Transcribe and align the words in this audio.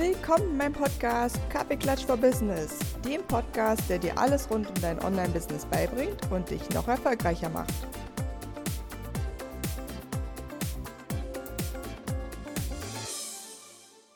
Willkommen 0.00 0.52
in 0.52 0.56
meinem 0.56 0.72
Podcast 0.72 1.38
Kaffeeklatsch 1.50 2.06
for 2.06 2.16
Business, 2.16 2.78
dem 3.04 3.22
Podcast, 3.24 3.82
der 3.90 3.98
dir 3.98 4.16
alles 4.16 4.50
rund 4.50 4.66
um 4.66 4.74
dein 4.80 4.98
Online-Business 4.98 5.66
beibringt 5.66 6.18
und 6.30 6.48
dich 6.48 6.66
noch 6.70 6.88
erfolgreicher 6.88 7.50
macht. 7.50 7.74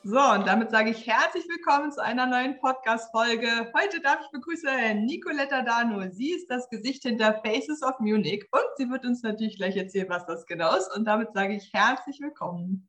So, 0.05 0.19
und 0.19 0.47
damit 0.47 0.71
sage 0.71 0.89
ich 0.89 1.07
herzlich 1.07 1.45
willkommen 1.51 1.93
zu 1.93 2.03
einer 2.03 2.25
neuen 2.25 2.59
Podcast-Folge. 2.61 3.71
Heute 3.79 4.01
darf 4.01 4.21
ich 4.25 4.31
begrüßen 4.31 5.05
Nicoletta 5.05 5.61
Dano. 5.61 6.09
Sie 6.11 6.33
ist 6.33 6.49
das 6.49 6.71
Gesicht 6.71 7.03
hinter 7.03 7.43
Faces 7.45 7.83
of 7.83 8.01
Munich 8.01 8.49
und 8.53 8.65
sie 8.79 8.89
wird 8.89 9.05
uns 9.05 9.23
natürlich 9.23 9.59
gleich 9.59 9.77
erzählen, 9.77 10.09
was 10.09 10.25
das 10.25 10.47
genau 10.47 10.75
ist. 10.77 10.91
Und 10.97 11.05
damit 11.05 11.35
sage 11.35 11.55
ich 11.55 11.71
herzlich 11.75 12.21
willkommen. 12.23 12.89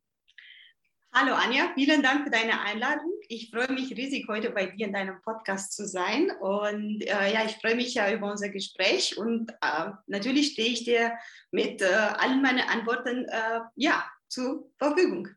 Hallo 1.18 1.32
Anja, 1.32 1.70
vielen 1.74 2.02
Dank 2.02 2.24
für 2.24 2.30
deine 2.30 2.60
Einladung. 2.60 3.10
Ich 3.30 3.50
freue 3.50 3.72
mich 3.72 3.90
riesig, 3.96 4.28
heute 4.28 4.50
bei 4.50 4.66
dir 4.66 4.86
in 4.86 4.92
deinem 4.92 5.22
Podcast 5.22 5.72
zu 5.72 5.88
sein. 5.88 6.30
Und 6.42 7.00
äh, 7.04 7.32
ja, 7.32 7.42
ich 7.46 7.56
freue 7.56 7.74
mich 7.74 7.94
ja 7.94 8.12
über 8.12 8.30
unser 8.30 8.50
Gespräch 8.50 9.16
und 9.16 9.50
äh, 9.62 9.92
natürlich 10.08 10.52
stehe 10.52 10.68
ich 10.68 10.84
dir 10.84 11.14
mit 11.50 11.80
äh, 11.80 11.86
allen 11.86 12.42
meinen 12.42 12.68
Antworten 12.68 13.24
äh, 13.30 13.60
ja, 13.76 14.04
zur 14.28 14.70
Verfügung. 14.76 15.28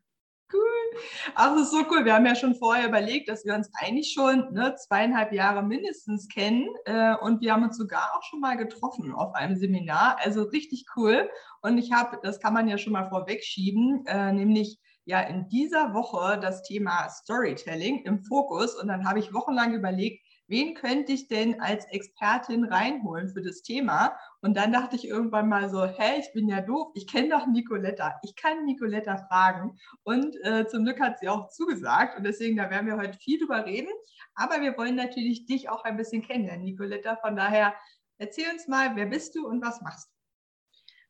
Cool. 0.51 0.99
Also 1.33 1.63
so 1.63 1.85
cool. 1.89 2.03
Wir 2.03 2.15
haben 2.15 2.25
ja 2.25 2.35
schon 2.35 2.55
vorher 2.55 2.89
überlegt, 2.89 3.29
dass 3.29 3.45
wir 3.45 3.55
uns 3.55 3.71
eigentlich 3.79 4.11
schon 4.11 4.51
ne, 4.51 4.75
zweieinhalb 4.75 5.31
Jahre 5.31 5.63
mindestens 5.63 6.27
kennen 6.27 6.67
äh, 6.83 7.15
und 7.15 7.39
wir 7.39 7.53
haben 7.53 7.63
uns 7.63 7.77
sogar 7.77 8.17
auch 8.17 8.23
schon 8.23 8.41
mal 8.41 8.57
getroffen 8.57 9.13
auf 9.13 9.33
einem 9.33 9.55
Seminar. 9.55 10.17
Also 10.21 10.43
richtig 10.43 10.87
cool. 10.97 11.29
Und 11.61 11.77
ich 11.77 11.93
habe, 11.93 12.19
das 12.21 12.41
kann 12.41 12.53
man 12.53 12.67
ja 12.67 12.77
schon 12.77 12.91
mal 12.91 13.07
vorwegschieben, 13.07 14.05
äh, 14.07 14.33
nämlich 14.33 14.77
ja 15.09 15.21
in 15.21 15.49
dieser 15.49 15.95
Woche 15.95 16.39
das 16.39 16.61
Thema 16.61 17.09
Storytelling 17.09 18.03
im 18.03 18.23
Fokus 18.23 18.75
und 18.75 18.87
dann 18.87 19.07
habe 19.07 19.17
ich 19.17 19.33
wochenlang 19.33 19.73
überlegt, 19.73 20.23
wen 20.47 20.75
könnte 20.75 21.13
ich 21.13 21.27
denn 21.27 21.59
als 21.59 21.85
Expertin 21.85 22.63
reinholen 22.63 23.27
für 23.29 23.41
das 23.41 23.63
Thema? 23.63 24.15
Und 24.41 24.55
dann 24.55 24.71
dachte 24.71 24.95
ich 24.95 25.07
irgendwann 25.07 25.49
mal 25.49 25.67
so, 25.69 25.83
hey, 25.83 26.19
ich 26.19 26.31
bin 26.33 26.47
ja 26.47 26.61
doof, 26.61 26.91
ich 26.93 27.07
kenne 27.07 27.29
doch 27.29 27.47
Nicoletta, 27.47 28.19
ich 28.21 28.35
kann 28.35 28.65
Nicoletta 28.65 29.17
fragen. 29.27 29.79
Und 30.03 30.35
äh, 30.43 30.67
zum 30.67 30.85
Glück 30.85 30.99
hat 30.99 31.19
sie 31.19 31.27
auch 31.27 31.49
zugesagt 31.49 32.15
und 32.15 32.23
deswegen, 32.23 32.57
da 32.57 32.69
werden 32.69 32.85
wir 32.85 32.97
heute 32.97 33.17
viel 33.17 33.39
drüber 33.39 33.65
reden. 33.65 33.89
Aber 34.35 34.61
wir 34.61 34.77
wollen 34.77 34.95
natürlich 34.95 35.47
dich 35.47 35.69
auch 35.69 35.83
ein 35.85 35.97
bisschen 35.97 36.21
kennenlernen, 36.21 36.65
Nicoletta. 36.65 37.15
Von 37.15 37.35
daher, 37.35 37.73
erzähl 38.19 38.51
uns 38.51 38.67
mal, 38.67 38.95
wer 38.95 39.07
bist 39.07 39.35
du 39.35 39.47
und 39.47 39.63
was 39.63 39.81
machst 39.81 40.07
du? 40.11 40.18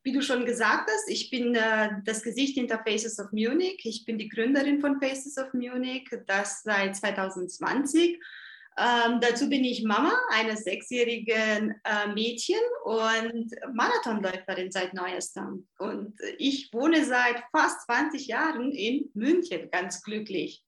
Wie 0.04 0.14
du 0.14 0.22
schon 0.22 0.46
gesagt 0.46 0.90
hast, 0.90 1.10
ich 1.10 1.30
bin 1.30 1.56
äh, 1.56 1.90
das 2.06 2.24
Gesicht 2.24 2.56
hinter 2.56 2.82
Faces 2.86 3.20
of 3.20 3.32
Munich. 3.32 3.82
Ich 3.84 4.06
bin 4.06 4.18
die 4.18 4.30
Gründerin 4.30 4.80
von 4.80 5.00
Faces 5.02 5.38
of 5.38 5.54
Munich, 5.54 6.10
das 6.26 6.64
seit 6.64 6.96
2020. 6.96 8.18
Ähm, 8.78 9.20
dazu 9.20 9.50
bin 9.50 9.66
ich 9.66 9.84
Mama 9.84 10.14
eines 10.32 10.64
sechsjährigen 10.64 11.76
äh, 11.84 12.08
Mädchen 12.14 12.62
und 12.86 13.54
Marathonläuferin 13.74 14.72
seit 14.72 14.94
neuestem. 14.94 15.68
Und 15.80 16.18
ich 16.38 16.72
wohne 16.72 17.04
seit 17.04 17.44
fast 17.52 17.82
20 17.88 18.28
Jahren 18.28 18.72
in 18.72 19.10
München, 19.14 19.70
ganz 19.70 20.02
glücklich. 20.02 20.64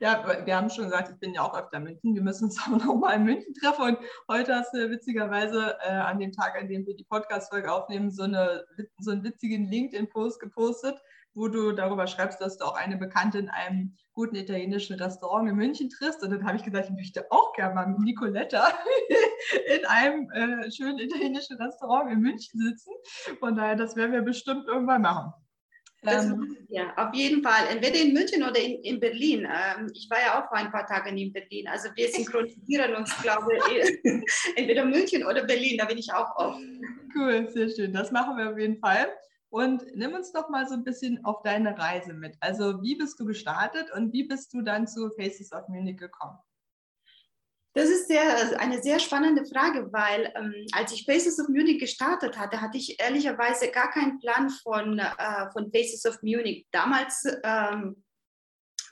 Ja, 0.00 0.44
wir 0.44 0.56
haben 0.56 0.70
schon 0.70 0.84
gesagt, 0.84 1.10
ich 1.10 1.18
bin 1.18 1.34
ja 1.34 1.42
auch 1.42 1.56
öfter 1.56 1.76
in 1.76 1.84
München. 1.84 2.14
Wir 2.14 2.22
müssen 2.22 2.44
uns 2.44 2.58
auch 2.62 2.68
noch 2.68 2.96
mal 2.96 3.14
in 3.14 3.24
München 3.24 3.54
treffen. 3.54 3.82
Und 3.82 3.98
heute 4.28 4.54
hast 4.54 4.74
du 4.74 4.90
witzigerweise 4.90 5.76
äh, 5.84 5.90
an 5.90 6.18
dem 6.18 6.32
Tag, 6.32 6.60
an 6.60 6.68
dem 6.68 6.86
wir 6.86 6.96
die 6.96 7.04
Podcast-Folge 7.04 7.70
aufnehmen, 7.70 8.10
so, 8.10 8.24
eine, 8.24 8.64
so 8.98 9.12
einen 9.12 9.22
witzigen 9.24 9.68
LinkedIn-Post 9.68 10.40
gepostet, 10.40 11.00
wo 11.34 11.48
du 11.48 11.72
darüber 11.72 12.06
schreibst, 12.06 12.40
dass 12.40 12.58
du 12.58 12.64
auch 12.64 12.76
eine 12.76 12.96
Bekannte 12.96 13.38
in 13.38 13.48
einem 13.48 13.96
guten 14.12 14.36
italienischen 14.36 14.96
Restaurant 14.96 15.48
in 15.48 15.56
München 15.56 15.90
triffst. 15.90 16.22
Und 16.22 16.30
dann 16.30 16.44
habe 16.44 16.56
ich 16.56 16.64
gesagt, 16.64 16.88
ich 16.88 16.94
möchte 16.94 17.26
auch 17.30 17.52
gerne 17.54 17.74
mal 17.74 17.86
mit 17.86 17.98
Nicoletta 18.00 18.68
in 19.76 19.84
einem 19.86 20.30
äh, 20.30 20.70
schönen 20.70 20.98
italienischen 20.98 21.56
Restaurant 21.60 22.10
in 22.10 22.20
München 22.20 22.60
sitzen. 22.60 22.92
Von 23.40 23.56
daher, 23.56 23.76
das 23.76 23.96
werden 23.96 24.12
wir 24.12 24.22
bestimmt 24.22 24.66
irgendwann 24.66 25.02
machen. 25.02 25.32
Ähm, 26.06 26.56
ja, 26.68 26.92
auf 26.96 27.14
jeden 27.14 27.42
Fall. 27.42 27.68
Entweder 27.70 28.00
in 28.00 28.12
München 28.12 28.42
oder 28.42 28.58
in, 28.58 28.82
in 28.82 29.00
Berlin. 29.00 29.46
Ähm, 29.46 29.90
ich 29.94 30.08
war 30.10 30.18
ja 30.18 30.38
auch 30.38 30.48
vor 30.48 30.58
ein 30.58 30.70
paar 30.70 30.86
Tagen 30.86 31.16
in 31.16 31.32
Berlin. 31.32 31.68
Also 31.68 31.88
wir 31.94 32.08
synchronisieren 32.08 32.94
uns, 32.94 33.10
glaube 33.22 33.52
ich, 33.54 34.00
entweder 34.56 34.84
München 34.84 35.24
oder 35.24 35.44
Berlin. 35.44 35.78
Da 35.78 35.86
bin 35.86 35.98
ich 35.98 36.12
auch 36.12 36.36
oft. 36.36 36.60
Cool, 37.14 37.48
sehr 37.50 37.68
schön. 37.68 37.92
Das 37.92 38.10
machen 38.10 38.36
wir 38.36 38.50
auf 38.50 38.58
jeden 38.58 38.78
Fall. 38.78 39.08
Und 39.50 39.84
nimm 39.94 40.14
uns 40.14 40.32
doch 40.32 40.48
mal 40.48 40.66
so 40.66 40.74
ein 40.74 40.82
bisschen 40.82 41.24
auf 41.24 41.42
deine 41.42 41.78
Reise 41.78 42.12
mit. 42.12 42.36
Also 42.40 42.82
wie 42.82 42.96
bist 42.96 43.20
du 43.20 43.24
gestartet 43.24 43.86
und 43.94 44.12
wie 44.12 44.24
bist 44.24 44.52
du 44.52 44.62
dann 44.62 44.88
zu 44.88 45.10
Faces 45.10 45.52
of 45.52 45.68
Munich 45.68 45.96
gekommen? 45.96 46.38
Das 47.76 47.88
ist 47.88 48.06
sehr, 48.06 48.60
eine 48.60 48.80
sehr 48.80 49.00
spannende 49.00 49.44
Frage, 49.44 49.92
weil 49.92 50.32
ähm, 50.36 50.54
als 50.72 50.92
ich 50.92 51.04
Faces 51.04 51.40
of 51.40 51.48
Munich 51.48 51.80
gestartet 51.80 52.38
hatte, 52.38 52.60
hatte 52.60 52.78
ich 52.78 53.00
ehrlicherweise 53.00 53.68
gar 53.72 53.90
keinen 53.90 54.20
Plan 54.20 54.48
von, 54.48 55.00
äh, 55.00 55.50
von 55.52 55.72
Faces 55.72 56.06
of 56.06 56.22
Munich. 56.22 56.68
Damals 56.70 57.26
ähm, 57.42 58.03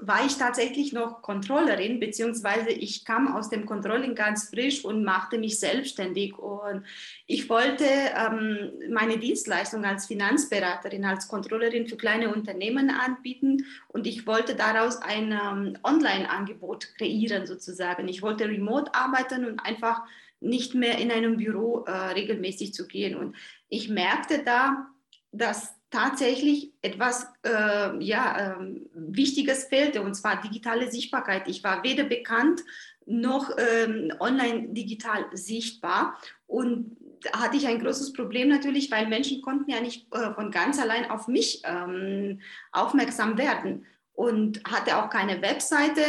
war 0.04 0.26
ich 0.26 0.36
tatsächlich 0.36 0.92
noch 0.92 1.22
Controllerin, 1.22 2.00
beziehungsweise 2.00 2.70
ich 2.70 3.04
kam 3.04 3.36
aus 3.36 3.50
dem 3.50 3.66
Controlling 3.66 4.16
ganz 4.16 4.50
frisch 4.50 4.84
und 4.84 5.04
machte 5.04 5.38
mich 5.38 5.60
selbstständig. 5.60 6.36
Und 6.36 6.84
ich 7.28 7.48
wollte 7.48 7.84
ähm, 7.84 8.72
meine 8.90 9.18
Dienstleistung 9.18 9.84
als 9.84 10.06
Finanzberaterin, 10.06 11.04
als 11.04 11.28
Controllerin 11.28 11.86
für 11.86 11.96
kleine 11.96 12.34
Unternehmen 12.34 12.90
anbieten 12.90 13.64
und 13.88 14.08
ich 14.08 14.26
wollte 14.26 14.56
daraus 14.56 14.96
ein 14.96 15.30
ähm, 15.30 15.78
Online-Angebot 15.84 16.96
kreieren 16.96 17.46
sozusagen. 17.46 18.08
Ich 18.08 18.22
wollte 18.22 18.48
remote 18.48 18.92
arbeiten 18.94 19.44
und 19.44 19.60
einfach 19.60 20.02
nicht 20.40 20.74
mehr 20.74 20.98
in 20.98 21.12
einem 21.12 21.36
Büro 21.36 21.84
äh, 21.84 21.90
regelmäßig 21.90 22.74
zu 22.74 22.88
gehen. 22.88 23.14
Und 23.14 23.36
ich 23.68 23.88
merkte 23.88 24.42
da, 24.42 24.88
dass 25.30 25.76
tatsächlich 25.92 26.72
etwas 26.82 27.26
äh, 27.44 28.02
ja, 28.02 28.56
äh, 28.58 28.80
Wichtiges 28.94 29.64
fehlte, 29.64 30.02
und 30.02 30.14
zwar 30.14 30.40
digitale 30.40 30.90
Sichtbarkeit. 30.90 31.46
Ich 31.46 31.62
war 31.62 31.84
weder 31.84 32.04
bekannt 32.04 32.62
noch 33.04 33.50
ähm, 33.58 34.12
online 34.18 34.68
digital 34.68 35.26
sichtbar. 35.32 36.18
Und 36.46 36.96
da 37.22 37.40
hatte 37.40 37.56
ich 37.56 37.66
ein 37.66 37.78
großes 37.78 38.12
Problem 38.12 38.48
natürlich, 38.48 38.90
weil 38.90 39.06
Menschen 39.06 39.42
konnten 39.42 39.70
ja 39.70 39.80
nicht 39.80 40.12
äh, 40.14 40.32
von 40.34 40.50
ganz 40.50 40.80
allein 40.80 41.10
auf 41.10 41.28
mich 41.28 41.62
ähm, 41.64 42.40
aufmerksam 42.72 43.38
werden 43.38 43.86
und 44.14 44.62
hatte 44.64 44.96
auch 44.96 45.10
keine 45.10 45.42
Webseite 45.42 46.02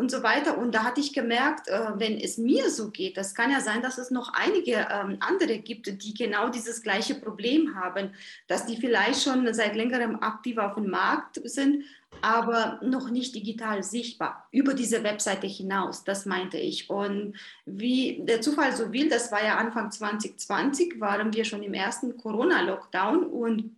und 0.00 0.10
so 0.10 0.22
weiter. 0.22 0.56
Und 0.56 0.74
da 0.74 0.82
hatte 0.82 1.00
ich 1.00 1.12
gemerkt, 1.12 1.68
äh, 1.68 1.78
wenn 1.96 2.18
es 2.18 2.38
mir 2.38 2.70
so 2.70 2.90
geht, 2.90 3.18
das 3.18 3.34
kann 3.34 3.50
ja 3.50 3.60
sein, 3.60 3.82
dass 3.82 3.98
es 3.98 4.10
noch 4.10 4.32
einige 4.32 4.88
ähm, 4.90 5.18
andere 5.20 5.58
gibt, 5.58 6.02
die 6.02 6.14
genau 6.14 6.48
dieses 6.48 6.82
gleiche 6.82 7.14
Problem 7.14 7.74
haben, 7.76 8.14
dass 8.48 8.64
die 8.64 8.78
vielleicht 8.78 9.22
schon 9.22 9.52
seit 9.52 9.76
längerem 9.76 10.16
aktiv 10.22 10.56
auf 10.56 10.74
dem 10.74 10.88
Markt 10.88 11.40
sind, 11.44 11.84
aber 12.22 12.80
noch 12.82 13.10
nicht 13.10 13.34
digital 13.34 13.82
sichtbar 13.82 14.48
über 14.50 14.72
diese 14.72 15.04
Webseite 15.04 15.46
hinaus. 15.46 16.02
Das 16.02 16.24
meinte 16.24 16.56
ich. 16.56 16.88
Und 16.88 17.36
wie 17.66 18.22
der 18.22 18.40
Zufall 18.40 18.74
so 18.74 18.92
will, 18.92 19.10
das 19.10 19.30
war 19.30 19.44
ja 19.44 19.58
Anfang 19.58 19.90
2020, 19.90 20.98
waren 20.98 21.34
wir 21.34 21.44
schon 21.44 21.62
im 21.62 21.74
ersten 21.74 22.16
Corona-Lockdown 22.16 23.24
und 23.24 23.76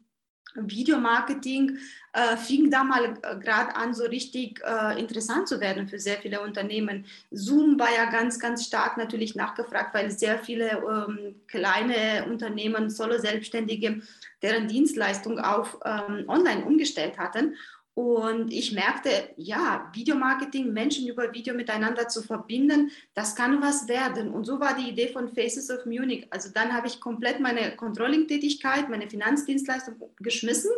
Videomarketing 0.54 1.78
äh, 2.12 2.36
fing 2.36 2.70
da 2.70 2.84
mal 2.84 3.18
äh, 3.22 3.36
gerade 3.38 3.74
an, 3.74 3.94
so 3.94 4.04
richtig 4.04 4.60
äh, 4.64 4.98
interessant 5.00 5.48
zu 5.48 5.60
werden 5.60 5.88
für 5.88 5.98
sehr 5.98 6.16
viele 6.18 6.40
Unternehmen. 6.40 7.06
Zoom 7.30 7.78
war 7.78 7.92
ja 7.94 8.10
ganz, 8.10 8.38
ganz 8.38 8.66
stark 8.66 8.96
natürlich 8.96 9.34
nachgefragt, 9.34 9.94
weil 9.94 10.10
sehr 10.10 10.38
viele 10.38 10.70
ähm, 10.70 11.36
kleine 11.48 12.26
Unternehmen, 12.28 12.90
Solo-Selbstständige, 12.90 14.02
deren 14.42 14.68
Dienstleistung 14.68 15.38
auf 15.38 15.78
ähm, 15.84 16.24
online 16.28 16.64
umgestellt 16.64 17.18
hatten. 17.18 17.54
Und 17.94 18.52
ich 18.52 18.72
merkte, 18.72 19.10
ja, 19.36 19.90
Videomarketing, 19.92 20.72
Menschen 20.72 21.06
über 21.06 21.34
Video 21.34 21.54
miteinander 21.54 22.08
zu 22.08 22.22
verbinden, 22.22 22.90
das 23.12 23.36
kann 23.36 23.60
was 23.60 23.86
werden. 23.86 24.30
Und 24.30 24.46
so 24.46 24.58
war 24.60 24.74
die 24.74 24.88
Idee 24.88 25.08
von 25.08 25.28
Faces 25.28 25.70
of 25.70 25.84
Munich. 25.84 26.26
Also 26.30 26.48
dann 26.54 26.72
habe 26.72 26.86
ich 26.86 27.00
komplett 27.00 27.38
meine 27.40 27.76
Controlling-Tätigkeit, 27.76 28.88
meine 28.88 29.10
Finanzdienstleistung 29.10 29.96
geschmissen, 30.20 30.70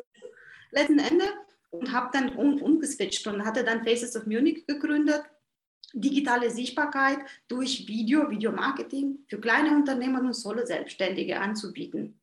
letzten 0.72 0.98
Ende, 0.98 1.24
und 1.70 1.92
habe 1.92 2.10
dann 2.12 2.30
um, 2.36 2.60
umgeswitcht 2.60 3.26
und 3.26 3.44
hatte 3.44 3.62
dann 3.64 3.84
Faces 3.84 4.16
of 4.16 4.26
Munich 4.26 4.66
gegründet. 4.66 5.22
Digitale 5.92 6.50
Sichtbarkeit 6.50 7.18
durch 7.46 7.86
Video, 7.86 8.28
Videomarketing 8.28 9.20
für 9.28 9.40
kleine 9.40 9.70
Unternehmen 9.70 10.26
und 10.26 10.32
Solo-Selbstständige 10.32 11.38
anzubieten. 11.38 12.18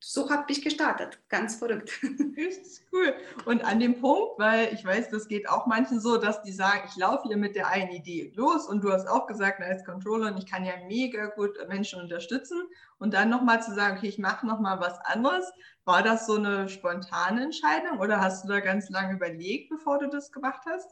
So 0.00 0.28
habe 0.30 0.50
ich 0.50 0.62
gestartet. 0.62 1.18
Ganz 1.28 1.56
verrückt. 1.56 2.00
Richtig 2.02 2.84
cool. 2.92 3.14
Und 3.44 3.64
an 3.64 3.80
dem 3.80 4.00
Punkt, 4.00 4.38
weil 4.38 4.72
ich 4.72 4.84
weiß, 4.84 5.10
das 5.10 5.28
geht 5.28 5.48
auch 5.48 5.66
manchen 5.66 6.00
so, 6.00 6.16
dass 6.16 6.42
die 6.42 6.52
sagen, 6.52 6.82
ich 6.88 6.96
laufe 6.96 7.28
hier 7.28 7.36
mit 7.36 7.56
der 7.56 7.68
einen 7.68 7.90
Idee 7.90 8.32
los 8.34 8.66
und 8.66 8.82
du 8.82 8.92
hast 8.92 9.06
auch 9.06 9.26
gesagt, 9.26 9.60
als 9.60 9.84
Controller, 9.84 10.34
ich 10.36 10.46
kann 10.46 10.64
ja 10.64 10.74
mega 10.86 11.26
gut 11.26 11.56
Menschen 11.68 12.00
unterstützen 12.00 12.62
und 12.98 13.14
dann 13.14 13.30
nochmal 13.30 13.62
zu 13.62 13.74
sagen, 13.74 13.98
okay, 13.98 14.08
ich 14.08 14.18
mache 14.18 14.46
nochmal 14.46 14.80
was 14.80 14.98
anderes. 15.04 15.50
War 15.84 16.02
das 16.02 16.26
so 16.26 16.36
eine 16.36 16.68
spontane 16.68 17.42
Entscheidung 17.42 17.98
oder 17.98 18.20
hast 18.20 18.44
du 18.44 18.48
da 18.48 18.60
ganz 18.60 18.90
lange 18.90 19.14
überlegt, 19.14 19.70
bevor 19.70 19.98
du 19.98 20.08
das 20.08 20.32
gemacht 20.32 20.62
hast? 20.66 20.90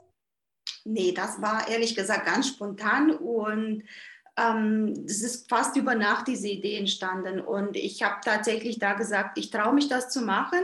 Nee, 0.85 1.13
das 1.13 1.43
war 1.43 1.69
ehrlich 1.69 1.97
gesagt 1.97 2.27
ganz 2.27 2.49
spontan 2.49 3.11
und 3.11 3.83
ähm, 4.37 5.05
es 5.07 5.23
ist 5.23 5.49
fast 5.49 5.77
über 5.77 5.95
Nacht 5.95 6.29
diese 6.29 6.49
Idee 6.49 6.77
entstanden. 6.77 7.41
Und 7.41 7.77
ich 7.77 8.03
habe 8.03 8.17
tatsächlich 8.25 8.79
da 8.79 8.95
gesagt, 8.95 9.39
ich 9.39 9.51
traue 9.51 9.75
mich 9.75 9.89
das 9.89 10.11
zu 10.11 10.21
machen 10.21 10.61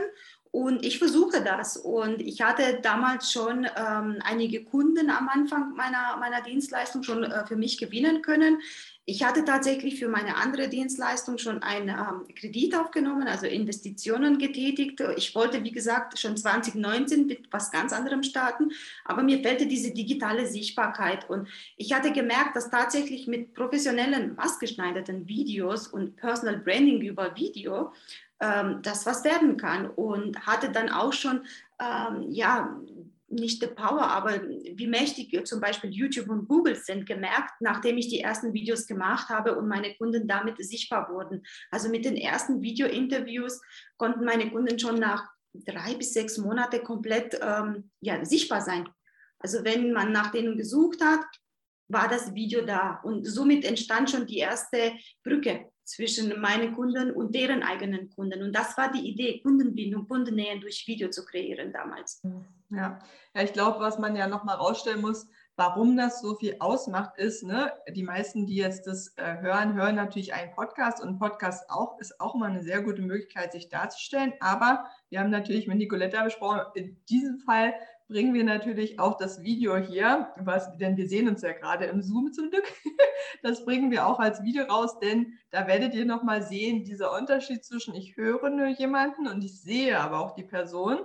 und 0.51 0.85
ich 0.85 0.99
versuche 0.99 1.41
das. 1.43 1.77
Und 1.77 2.21
ich 2.21 2.43
hatte 2.43 2.79
damals 2.81 3.31
schon 3.31 3.65
ähm, 3.75 4.19
einige 4.23 4.63
Kunden 4.63 5.09
am 5.09 5.27
Anfang 5.27 5.73
meiner, 5.75 6.17
meiner 6.17 6.41
Dienstleistung 6.41 7.01
schon 7.01 7.23
äh, 7.23 7.45
für 7.47 7.55
mich 7.55 7.79
gewinnen 7.79 8.21
können. 8.21 8.59
Ich 9.05 9.21
hatte 9.21 9.43
tatsächlich 9.43 9.99
für 9.99 10.07
meine 10.07 10.37
andere 10.37 10.69
Dienstleistung 10.69 11.37
schon 11.37 11.61
einen 11.61 11.89
ähm, 11.89 12.33
Kredit 12.35 12.73
aufgenommen, 12.73 13.27
also 13.27 13.45
Investitionen 13.45 14.37
getätigt. 14.37 15.03
Ich 15.17 15.35
wollte, 15.35 15.61
wie 15.61 15.73
gesagt, 15.73 16.17
schon 16.17 16.37
2019 16.37 17.27
mit 17.27 17.51
was 17.51 17.69
ganz 17.69 17.91
anderem 17.91 18.23
starten, 18.23 18.71
aber 19.03 19.21
mir 19.21 19.43
fehlte 19.43 19.67
diese 19.67 19.91
digitale 19.91 20.47
Sichtbarkeit. 20.47 21.29
Und 21.29 21.49
ich 21.75 21.91
hatte 21.93 22.13
gemerkt, 22.13 22.55
dass 22.55 22.69
tatsächlich 22.69 23.27
mit 23.27 23.53
professionellen, 23.53 24.35
maßgeschneiderten 24.35 25.27
Videos 25.27 25.87
und 25.87 26.15
Personal 26.15 26.59
Branding 26.59 27.01
über 27.01 27.35
Video 27.35 27.91
ähm, 28.39 28.79
das 28.83 29.05
was 29.05 29.25
werden 29.25 29.57
kann. 29.57 29.89
Und 29.89 30.45
hatte 30.45 30.69
dann 30.69 30.89
auch 30.89 31.11
schon 31.11 31.41
ähm, 31.77 32.31
ja, 32.31 32.79
nicht 33.33 33.61
the 33.61 33.67
power, 33.67 34.01
aber 34.01 34.41
wie 34.41 34.87
mächtig 34.87 35.39
zum 35.45 35.59
Beispiel 35.59 35.91
YouTube 35.91 36.29
und 36.29 36.47
Google 36.47 36.75
sind, 36.75 37.05
gemerkt, 37.05 37.51
nachdem 37.59 37.97
ich 37.97 38.07
die 38.07 38.21
ersten 38.21 38.53
Videos 38.53 38.87
gemacht 38.87 39.29
habe 39.29 39.55
und 39.55 39.67
meine 39.67 39.95
Kunden 39.95 40.27
damit 40.27 40.63
sichtbar 40.63 41.09
wurden. 41.09 41.43
Also 41.71 41.89
mit 41.89 42.05
den 42.05 42.15
ersten 42.15 42.61
Video-Interviews 42.61 43.61
konnten 43.97 44.25
meine 44.25 44.49
Kunden 44.51 44.79
schon 44.79 44.99
nach 44.99 45.27
drei 45.53 45.95
bis 45.95 46.13
sechs 46.13 46.37
Monaten 46.37 46.83
komplett 46.83 47.39
ähm, 47.41 47.91
ja, 48.01 48.23
sichtbar 48.25 48.61
sein. 48.61 48.87
Also 49.39 49.63
wenn 49.63 49.91
man 49.91 50.11
nach 50.11 50.31
denen 50.31 50.57
gesucht 50.57 51.01
hat, 51.03 51.25
war 51.89 52.07
das 52.07 52.33
Video 52.33 52.65
da. 52.65 52.99
Und 53.03 53.25
somit 53.25 53.65
entstand 53.65 54.09
schon 54.09 54.25
die 54.25 54.37
erste 54.37 54.93
Brücke 55.23 55.69
zwischen 55.83 56.39
meinen 56.39 56.73
Kunden 56.75 57.11
und 57.11 57.35
deren 57.35 57.63
eigenen 57.63 58.09
Kunden. 58.09 58.41
Und 58.41 58.53
das 58.53 58.77
war 58.77 58.91
die 58.91 59.07
Idee, 59.09 59.39
Kundenbindung, 59.41 60.07
Kundennähe 60.07 60.59
durch 60.59 60.87
Video 60.87 61.09
zu 61.09 61.25
kreieren 61.25 61.73
damals. 61.73 62.21
Ja, 62.69 62.99
ja 63.35 63.41
ich 63.43 63.53
glaube, 63.53 63.79
was 63.79 63.99
man 63.99 64.15
ja 64.15 64.27
nochmal 64.27 64.55
rausstellen 64.55 65.01
muss, 65.01 65.27
warum 65.55 65.95
das 65.97 66.21
so 66.21 66.35
viel 66.35 66.55
ausmacht, 66.59 67.17
ist, 67.17 67.43
ne, 67.43 67.71
die 67.89 68.03
meisten, 68.03 68.47
die 68.47 68.55
jetzt 68.55 68.87
das 68.87 69.13
äh, 69.17 69.37
hören, 69.39 69.75
hören 69.75 69.95
natürlich 69.95 70.33
einen 70.33 70.51
Podcast 70.51 71.03
und 71.03 71.19
Podcast 71.19 71.69
auch, 71.69 71.99
ist 71.99 72.19
auch 72.19 72.33
immer 72.35 72.47
eine 72.47 72.63
sehr 72.63 72.81
gute 72.81 73.01
Möglichkeit, 73.01 73.51
sich 73.51 73.69
darzustellen. 73.69 74.33
Aber 74.39 74.85
wir 75.09 75.19
haben 75.19 75.29
natürlich 75.29 75.67
mit 75.67 75.77
Nicoletta 75.77 76.23
besprochen, 76.23 76.61
in 76.73 76.97
diesem 77.05 77.39
Fall 77.39 77.73
bringen 78.07 78.33
wir 78.33 78.43
natürlich 78.43 78.99
auch 78.99 79.17
das 79.17 79.41
Video 79.41 79.77
hier, 79.77 80.31
was, 80.37 80.77
denn 80.77 80.97
wir 80.97 81.07
sehen 81.07 81.27
uns 81.27 81.41
ja 81.41 81.53
gerade 81.53 81.85
im 81.85 82.01
Zoom 82.01 82.31
zum 82.33 82.49
Glück. 82.49 82.65
Das 83.41 83.65
bringen 83.65 83.91
wir 83.91 84.07
auch 84.07 84.19
als 84.19 84.43
Video 84.43 84.63
raus, 84.65 84.99
denn 84.99 85.37
da 85.49 85.67
werdet 85.67 85.93
ihr 85.93 86.05
nochmal 86.05 86.43
sehen, 86.43 86.85
dieser 86.85 87.13
Unterschied 87.17 87.65
zwischen 87.65 87.93
ich 87.93 88.15
höre 88.15 88.49
nur 88.49 88.67
jemanden 88.67 89.27
und 89.27 89.43
ich 89.43 89.59
sehe 89.61 89.99
aber 89.99 90.19
auch 90.19 90.35
die 90.35 90.43
Person 90.43 90.99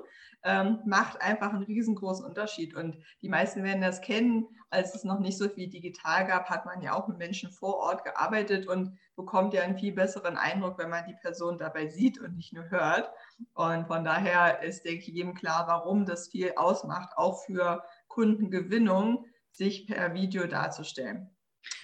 ähm, 0.45 0.79
macht 0.87 1.21
einfach 1.21 1.53
einen 1.53 1.65
riesengroßen 1.65 2.25
Unterschied. 2.25 2.75
Und 2.75 2.97
die 3.23 3.29
meisten 3.29 3.65
werden 3.65 3.83
das 3.83 4.01
kennen. 4.01 4.47
Als 4.71 4.95
es 4.95 5.05
noch 5.05 5.19
nicht 5.19 5.39
so 5.39 5.49
viel 5.49 5.69
digital 5.69 6.27
gab, 6.27 6.49
hat 6.51 6.67
man 6.67 6.81
ja 6.83 6.93
auch 6.93 7.09
mit 7.09 7.19
Menschen 7.19 7.51
vor 7.51 7.77
Ort 7.77 8.05
gearbeitet 8.05 8.67
und 8.67 8.99
bekommt 9.19 9.53
ja 9.53 9.63
einen 9.63 9.77
viel 9.77 9.93
besseren 9.93 10.37
Eindruck, 10.37 10.79
wenn 10.79 10.91
man 10.91 11.05
die 11.05 11.17
Person 11.21 11.59
dabei 11.59 11.89
sieht 11.89 12.21
und 12.21 12.37
nicht 12.37 12.53
nur 12.53 12.71
hört. 12.71 13.11
Und 13.55 13.89
von 13.89 14.05
daher 14.05 14.63
ist, 14.63 14.85
denke 14.85 15.01
ich, 15.01 15.09
jedem 15.09 15.35
klar, 15.35 15.67
warum 15.67 16.07
das 16.07 16.29
viel 16.29 16.53
ausmacht, 16.55 17.11
auch 17.17 17.45
für 17.45 17.83
Kundengewinnung, 18.07 19.27
sich 19.51 19.89
per 19.89 20.15
Video 20.15 20.47
darzustellen. 20.47 21.37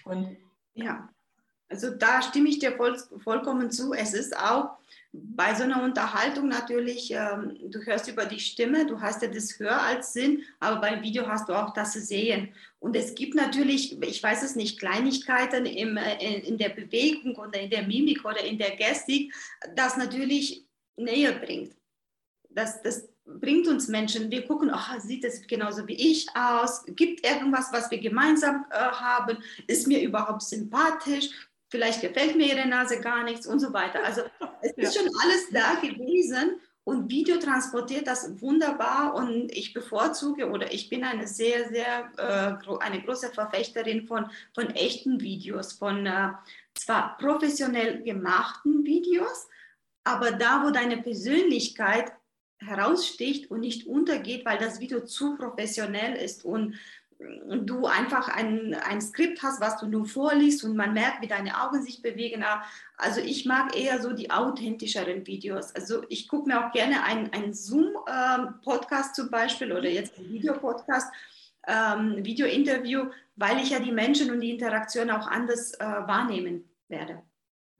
Und 0.04 0.36
ja, 0.74 1.08
also 1.68 1.90
da 1.90 2.22
stimme 2.22 2.48
ich 2.48 2.58
dir 2.58 2.72
voll, 2.72 2.96
vollkommen 3.22 3.70
zu. 3.70 3.92
Es 3.92 4.14
ist 4.14 4.36
auch 4.36 4.76
bei 5.12 5.54
so 5.54 5.62
einer 5.62 5.82
Unterhaltung 5.82 6.48
natürlich, 6.48 7.12
ähm, 7.12 7.56
du 7.70 7.80
hörst 7.80 8.08
über 8.08 8.26
die 8.26 8.40
Stimme, 8.40 8.84
du 8.84 9.00
hast 9.00 9.22
ja 9.22 9.28
das 9.28 9.58
Hör 9.60 9.80
als 9.80 10.12
Sinn, 10.12 10.42
aber 10.58 10.80
beim 10.80 11.02
Video 11.02 11.26
hast 11.28 11.48
du 11.48 11.52
auch 11.52 11.72
das 11.72 11.92
Sehen. 11.92 12.52
Und 12.80 12.96
es 12.96 13.14
gibt 13.14 13.34
natürlich, 13.34 14.00
ich 14.02 14.22
weiß 14.22 14.42
es 14.42 14.56
nicht, 14.56 14.78
Kleinigkeiten 14.78 15.66
im, 15.66 15.96
äh, 15.96 16.40
in 16.40 16.58
der 16.58 16.70
Bewegung 16.70 17.36
oder 17.36 17.60
in 17.60 17.70
der 17.70 17.84
Mimik 17.84 18.24
oder 18.24 18.42
in 18.42 18.58
der 18.58 18.74
Gestik, 18.76 19.32
das 19.76 19.96
natürlich 19.96 20.66
näher 20.96 21.32
bringt. 21.32 21.76
Das, 22.50 22.82
das 22.82 23.08
bringt 23.24 23.68
uns 23.68 23.88
Menschen, 23.88 24.30
wir 24.30 24.46
gucken, 24.46 24.70
oh, 24.74 25.00
sieht 25.00 25.24
es 25.24 25.46
genauso 25.46 25.86
wie 25.86 25.94
ich 25.94 26.26
aus, 26.34 26.84
gibt 26.88 27.24
irgendwas, 27.26 27.72
was 27.72 27.90
wir 27.90 27.98
gemeinsam 27.98 28.66
äh, 28.70 28.74
haben, 28.76 29.38
ist 29.66 29.86
mir 29.86 30.02
überhaupt 30.02 30.42
sympathisch, 30.42 31.30
vielleicht 31.74 32.02
gefällt 32.02 32.36
mir 32.36 32.54
ihre 32.54 32.68
Nase 32.68 33.00
gar 33.00 33.24
nichts 33.24 33.48
und 33.48 33.58
so 33.58 33.72
weiter. 33.72 34.04
Also 34.04 34.22
es 34.62 34.70
ist 34.76 34.96
schon 34.96 35.10
alles 35.20 35.48
da 35.50 35.74
gewesen 35.80 36.60
und 36.84 37.10
Video 37.10 37.36
transportiert 37.38 38.06
das 38.06 38.40
wunderbar 38.40 39.14
und 39.14 39.50
ich 39.50 39.74
bevorzuge 39.74 40.48
oder 40.48 40.72
ich 40.72 40.88
bin 40.88 41.02
eine 41.02 41.26
sehr, 41.26 41.68
sehr, 41.68 42.12
äh, 42.16 42.68
eine 42.78 43.02
große 43.02 43.30
Verfechterin 43.30 44.06
von, 44.06 44.30
von 44.54 44.70
echten 44.70 45.20
Videos, 45.20 45.72
von 45.72 46.06
äh, 46.06 46.28
zwar 46.74 47.18
professionell 47.18 48.04
gemachten 48.04 48.84
Videos, 48.84 49.48
aber 50.04 50.30
da, 50.30 50.62
wo 50.64 50.70
deine 50.70 50.98
Persönlichkeit 50.98 52.12
heraussticht 52.58 53.50
und 53.50 53.60
nicht 53.60 53.88
untergeht, 53.88 54.44
weil 54.44 54.58
das 54.58 54.78
Video 54.78 55.00
zu 55.00 55.36
professionell 55.36 56.14
ist 56.14 56.44
und 56.44 56.76
du 57.18 57.86
einfach 57.86 58.28
ein, 58.28 58.74
ein 58.74 59.00
Skript 59.00 59.42
hast, 59.42 59.60
was 59.60 59.78
du 59.78 59.86
nur 59.86 60.06
vorliest 60.06 60.64
und 60.64 60.76
man 60.76 60.92
merkt, 60.92 61.22
wie 61.22 61.28
deine 61.28 61.62
Augen 61.62 61.82
sich 61.82 62.02
bewegen. 62.02 62.44
Also 62.96 63.20
ich 63.20 63.46
mag 63.46 63.76
eher 63.76 64.00
so 64.00 64.12
die 64.12 64.30
authentischeren 64.30 65.26
Videos. 65.26 65.74
Also 65.74 66.04
ich 66.08 66.28
gucke 66.28 66.48
mir 66.48 66.66
auch 66.66 66.72
gerne 66.72 67.02
einen 67.04 67.54
Zoom-Podcast 67.54 69.14
zum 69.14 69.30
Beispiel 69.30 69.72
oder 69.72 69.88
jetzt 69.88 70.18
ein 70.18 70.28
Videopodcast, 70.28 71.12
ähm, 71.66 72.24
Video-Interview, 72.24 73.06
weil 73.36 73.58
ich 73.58 73.70
ja 73.70 73.78
die 73.78 73.92
Menschen 73.92 74.30
und 74.30 74.40
die 74.40 74.50
Interaktion 74.50 75.10
auch 75.10 75.26
anders 75.26 75.72
äh, 75.74 75.84
wahrnehmen 75.84 76.68
werde. 76.88 77.22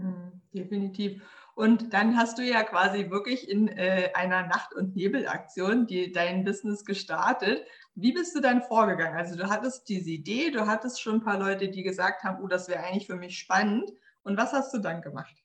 Hm, 0.00 0.40
definitiv. 0.52 1.22
Und 1.54 1.92
dann 1.92 2.16
hast 2.16 2.38
du 2.38 2.42
ja 2.42 2.64
quasi 2.64 3.10
wirklich 3.10 3.48
in 3.48 3.68
äh, 3.68 4.10
einer 4.14 4.46
Nacht- 4.46 4.74
und 4.74 4.96
Nebelaktion 4.96 5.86
dein 6.12 6.44
Business 6.44 6.84
gestartet. 6.84 7.64
Wie 7.94 8.12
bist 8.12 8.34
du 8.34 8.40
dann 8.40 8.62
vorgegangen? 8.62 9.16
Also 9.16 9.36
du 9.36 9.48
hattest 9.48 9.88
diese 9.88 10.10
Idee, 10.10 10.50
du 10.50 10.66
hattest 10.66 11.00
schon 11.00 11.16
ein 11.16 11.24
paar 11.24 11.38
Leute, 11.38 11.68
die 11.68 11.82
gesagt 11.82 12.24
haben, 12.24 12.42
oh, 12.42 12.48
das 12.48 12.68
wäre 12.68 12.82
eigentlich 12.82 13.06
für 13.06 13.16
mich 13.16 13.38
spannend. 13.38 13.90
Und 14.22 14.36
was 14.36 14.52
hast 14.52 14.74
du 14.74 14.78
dann 14.78 15.00
gemacht? 15.00 15.44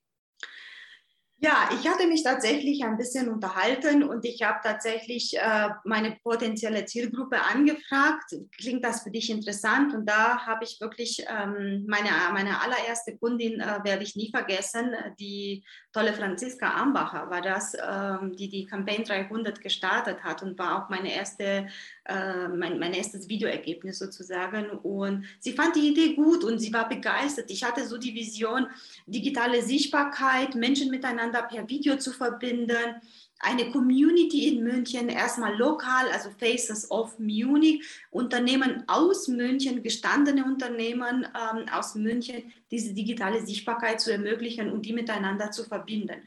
Ja, 1.42 1.70
ich 1.72 1.88
hatte 1.88 2.06
mich 2.06 2.22
tatsächlich 2.22 2.84
ein 2.84 2.98
bisschen 2.98 3.30
unterhalten 3.30 4.02
und 4.02 4.26
ich 4.26 4.42
habe 4.42 4.58
tatsächlich 4.62 5.38
äh, 5.38 5.70
meine 5.86 6.18
potenzielle 6.22 6.84
Zielgruppe 6.84 7.40
angefragt. 7.40 8.34
Klingt 8.58 8.84
das 8.84 9.04
für 9.04 9.10
dich 9.10 9.30
interessant? 9.30 9.94
Und 9.94 10.04
da 10.04 10.44
habe 10.44 10.64
ich 10.64 10.78
wirklich 10.82 11.24
ähm, 11.30 11.86
meine, 11.88 12.10
meine 12.34 12.60
allererste 12.60 13.16
Kundin, 13.16 13.58
äh, 13.58 13.78
werde 13.84 14.02
ich 14.02 14.16
nie 14.16 14.30
vergessen, 14.30 14.92
die 15.18 15.64
tolle 15.92 16.12
Franziska 16.12 16.74
Ambacher 16.74 17.28
war 17.30 17.40
das, 17.40 17.74
ähm, 17.74 18.36
die 18.36 18.48
die 18.48 18.66
Campaign 18.66 19.04
300 19.04 19.60
gestartet 19.60 20.22
hat 20.22 20.42
und 20.42 20.58
war 20.58 20.84
auch 20.84 20.88
meine 20.88 21.12
erste 21.12 21.68
äh, 22.04 22.48
mein, 22.48 22.78
mein 22.78 22.92
erstes 22.92 23.28
Videoergebnis 23.28 23.98
sozusagen. 23.98 24.70
Und 24.70 25.24
sie 25.38 25.52
fand 25.52 25.76
die 25.76 25.88
Idee 25.88 26.14
gut 26.14 26.44
und 26.44 26.58
sie 26.58 26.72
war 26.72 26.88
begeistert. 26.88 27.50
Ich 27.50 27.64
hatte 27.64 27.86
so 27.86 27.98
die 27.98 28.14
Vision, 28.14 28.66
digitale 29.06 29.62
Sichtbarkeit, 29.62 30.54
Menschen 30.54 30.90
miteinander 30.90 31.42
per 31.42 31.68
Video 31.68 31.96
zu 31.96 32.12
verbinden. 32.12 33.00
Eine 33.40 33.70
Community 33.70 34.48
in 34.48 34.62
München, 34.62 35.08
erstmal 35.08 35.56
lokal, 35.56 36.08
also 36.12 36.30
Faces 36.38 36.90
of 36.90 37.18
Munich, 37.18 37.82
Unternehmen 38.10 38.84
aus 38.86 39.28
München, 39.28 39.82
gestandene 39.82 40.44
Unternehmen 40.44 41.24
ähm, 41.24 41.64
aus 41.72 41.94
München, 41.94 42.52
diese 42.70 42.92
digitale 42.92 43.44
Sichtbarkeit 43.44 44.00
zu 44.00 44.12
ermöglichen 44.12 44.70
und 44.70 44.84
die 44.84 44.92
miteinander 44.92 45.50
zu 45.50 45.64
verbinden 45.64 46.22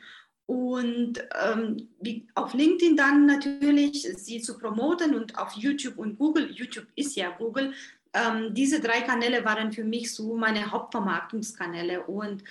und 0.46 1.24
ähm, 1.42 1.90
wie 2.02 2.28
auf 2.36 2.54
LinkedIn 2.54 2.98
dann 2.98 3.26
natürlich 3.26 4.04
sie 4.18 4.42
zu 4.42 4.58
promoten 4.58 5.16
und 5.16 5.38
auf 5.38 5.54
YouTube 5.54 5.98
und 5.98 6.18
Google. 6.18 6.52
YouTube 6.52 6.88
ist 6.96 7.16
ja 7.16 7.30
Google. 7.30 7.74
Ähm, 8.14 8.54
diese 8.54 8.80
drei 8.80 9.02
Kanäle 9.02 9.44
waren 9.46 9.72
für 9.72 9.84
mich 9.84 10.14
so 10.14 10.36
meine 10.36 10.70
Hauptvermarktungskanäle 10.70 12.04
und 12.04 12.44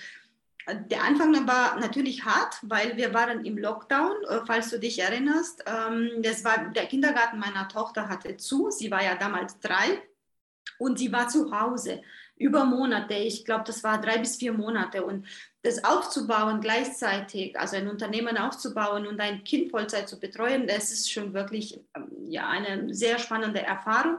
der 0.67 1.03
Anfang 1.03 1.47
war 1.47 1.79
natürlich 1.79 2.23
hart, 2.25 2.55
weil 2.61 2.95
wir 2.95 3.13
waren 3.13 3.45
im 3.45 3.57
Lockdown, 3.57 4.13
äh, 4.29 4.39
falls 4.45 4.69
du 4.69 4.79
dich 4.79 4.99
erinnerst. 4.99 5.63
Ähm, 5.65 6.21
das 6.21 6.43
war, 6.43 6.69
der 6.69 6.85
Kindergarten 6.85 7.39
meiner 7.39 7.67
Tochter 7.67 8.07
hatte 8.07 8.37
zu, 8.37 8.69
sie 8.69 8.89
war 8.89 9.03
ja 9.03 9.15
damals 9.15 9.59
drei 9.59 10.01
und 10.77 10.99
sie 10.99 11.11
war 11.11 11.27
zu 11.27 11.51
Hause 11.51 12.01
über 12.35 12.65
Monate. 12.65 13.13
Ich 13.13 13.45
glaube, 13.45 13.63
das 13.65 13.83
war 13.83 14.01
drei 14.01 14.17
bis 14.17 14.37
vier 14.37 14.53
Monate. 14.53 15.05
Und 15.05 15.27
das 15.61 15.83
aufzubauen 15.83 16.61
gleichzeitig, 16.61 17.57
also 17.57 17.77
ein 17.77 17.87
Unternehmen 17.87 18.37
aufzubauen 18.37 19.07
und 19.07 19.19
ein 19.19 19.43
Kind 19.43 19.71
Vollzeit 19.71 20.09
zu 20.09 20.19
betreuen, 20.19 20.67
das 20.67 20.91
ist 20.91 21.11
schon 21.11 21.33
wirklich 21.33 21.79
ähm, 21.95 22.09
ja, 22.27 22.49
eine 22.49 22.93
sehr 22.93 23.19
spannende 23.19 23.61
Erfahrung. 23.61 24.17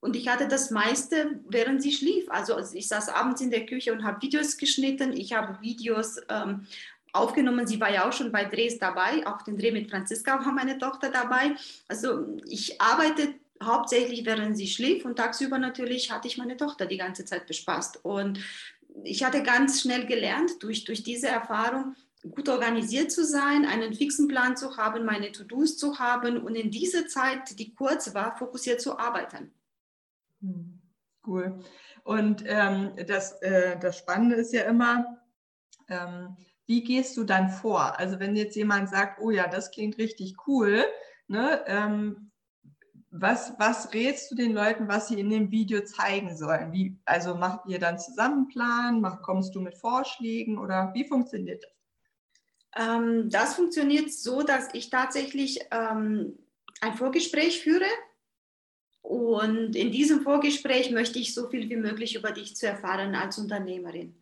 Und 0.00 0.16
ich 0.16 0.28
hatte 0.28 0.48
das 0.48 0.70
meiste, 0.70 1.40
während 1.48 1.82
sie 1.82 1.92
schlief. 1.92 2.30
Also 2.30 2.58
ich 2.72 2.88
saß 2.88 3.10
abends 3.10 3.40
in 3.42 3.50
der 3.50 3.66
Küche 3.66 3.92
und 3.92 4.02
habe 4.02 4.22
Videos 4.22 4.56
geschnitten. 4.56 5.12
Ich 5.12 5.34
habe 5.34 5.60
Videos 5.60 6.16
ähm, 6.30 6.66
aufgenommen. 7.12 7.66
Sie 7.66 7.80
war 7.80 7.92
ja 7.92 8.08
auch 8.08 8.12
schon 8.12 8.32
bei 8.32 8.44
Drehs 8.44 8.78
dabei. 8.78 9.26
Auch 9.26 9.42
den 9.42 9.58
Dreh 9.58 9.72
mit 9.72 9.90
Franziska 9.90 10.44
war 10.44 10.52
meine 10.52 10.78
Tochter 10.78 11.10
dabei. 11.10 11.54
Also 11.86 12.38
ich 12.48 12.80
arbeite 12.80 13.34
hauptsächlich, 13.62 14.24
während 14.24 14.56
sie 14.56 14.68
schlief. 14.68 15.04
Und 15.04 15.16
tagsüber 15.16 15.58
natürlich 15.58 16.10
hatte 16.10 16.28
ich 16.28 16.38
meine 16.38 16.56
Tochter 16.56 16.86
die 16.86 16.96
ganze 16.96 17.26
Zeit 17.26 17.46
bespaßt. 17.46 18.02
Und 18.02 18.40
ich 19.04 19.22
hatte 19.22 19.42
ganz 19.42 19.82
schnell 19.82 20.06
gelernt, 20.06 20.62
durch, 20.62 20.84
durch 20.84 21.02
diese 21.02 21.28
Erfahrung, 21.28 21.94
gut 22.22 22.48
organisiert 22.48 23.10
zu 23.12 23.24
sein, 23.24 23.64
einen 23.64 23.94
fixen 23.94 24.28
Plan 24.28 24.56
zu 24.56 24.76
haben, 24.76 25.04
meine 25.04 25.32
To-Dos 25.32 25.78
zu 25.78 25.98
haben 25.98 26.38
und 26.38 26.54
in 26.54 26.70
dieser 26.70 27.06
Zeit, 27.06 27.58
die 27.58 27.74
kurz 27.74 28.12
war, 28.14 28.36
fokussiert 28.36 28.80
zu 28.80 28.98
arbeiten. 28.98 29.52
Hm, 30.40 30.80
cool. 31.26 31.60
Und 32.04 32.44
ähm, 32.46 32.92
das, 33.06 33.32
äh, 33.42 33.78
das 33.78 33.98
Spannende 33.98 34.36
ist 34.36 34.52
ja 34.52 34.62
immer, 34.62 35.18
ähm, 35.88 36.36
wie 36.66 36.82
gehst 36.82 37.16
du 37.16 37.24
dann 37.24 37.50
vor? 37.50 37.98
Also 37.98 38.20
wenn 38.20 38.36
jetzt 38.36 38.56
jemand 38.56 38.88
sagt, 38.88 39.20
oh 39.20 39.30
ja, 39.30 39.48
das 39.48 39.70
klingt 39.70 39.98
richtig 39.98 40.36
cool, 40.46 40.84
ne, 41.26 41.62
ähm, 41.66 42.30
was, 43.10 43.54
was 43.58 43.92
rätst 43.92 44.30
du 44.30 44.36
den 44.36 44.52
Leuten, 44.52 44.86
was 44.86 45.08
sie 45.08 45.18
in 45.18 45.30
dem 45.30 45.50
Video 45.50 45.82
zeigen 45.82 46.36
sollen? 46.36 46.72
Wie, 46.72 46.96
also 47.04 47.34
macht 47.34 47.66
ihr 47.66 47.80
dann 47.80 47.98
zusammen 47.98 48.46
Plan? 48.46 49.00
Mach, 49.00 49.20
kommst 49.22 49.54
du 49.54 49.60
mit 49.60 49.76
Vorschlägen 49.76 50.58
oder 50.58 50.92
wie 50.94 51.04
funktioniert 51.04 51.64
das? 51.64 52.86
Ähm, 52.86 53.28
das 53.28 53.54
funktioniert 53.54 54.12
so, 54.12 54.42
dass 54.42 54.72
ich 54.74 54.90
tatsächlich 54.90 55.58
ähm, 55.72 56.38
ein 56.80 56.94
Vorgespräch 56.94 57.62
führe 57.62 57.84
und 59.02 59.74
in 59.76 59.90
diesem 59.90 60.22
Vorgespräch 60.22 60.90
möchte 60.90 61.18
ich 61.18 61.34
so 61.34 61.48
viel 61.48 61.68
wie 61.68 61.76
möglich 61.76 62.14
über 62.14 62.32
dich 62.32 62.56
zu 62.56 62.66
erfahren 62.66 63.14
als 63.14 63.38
Unternehmerin. 63.38 64.14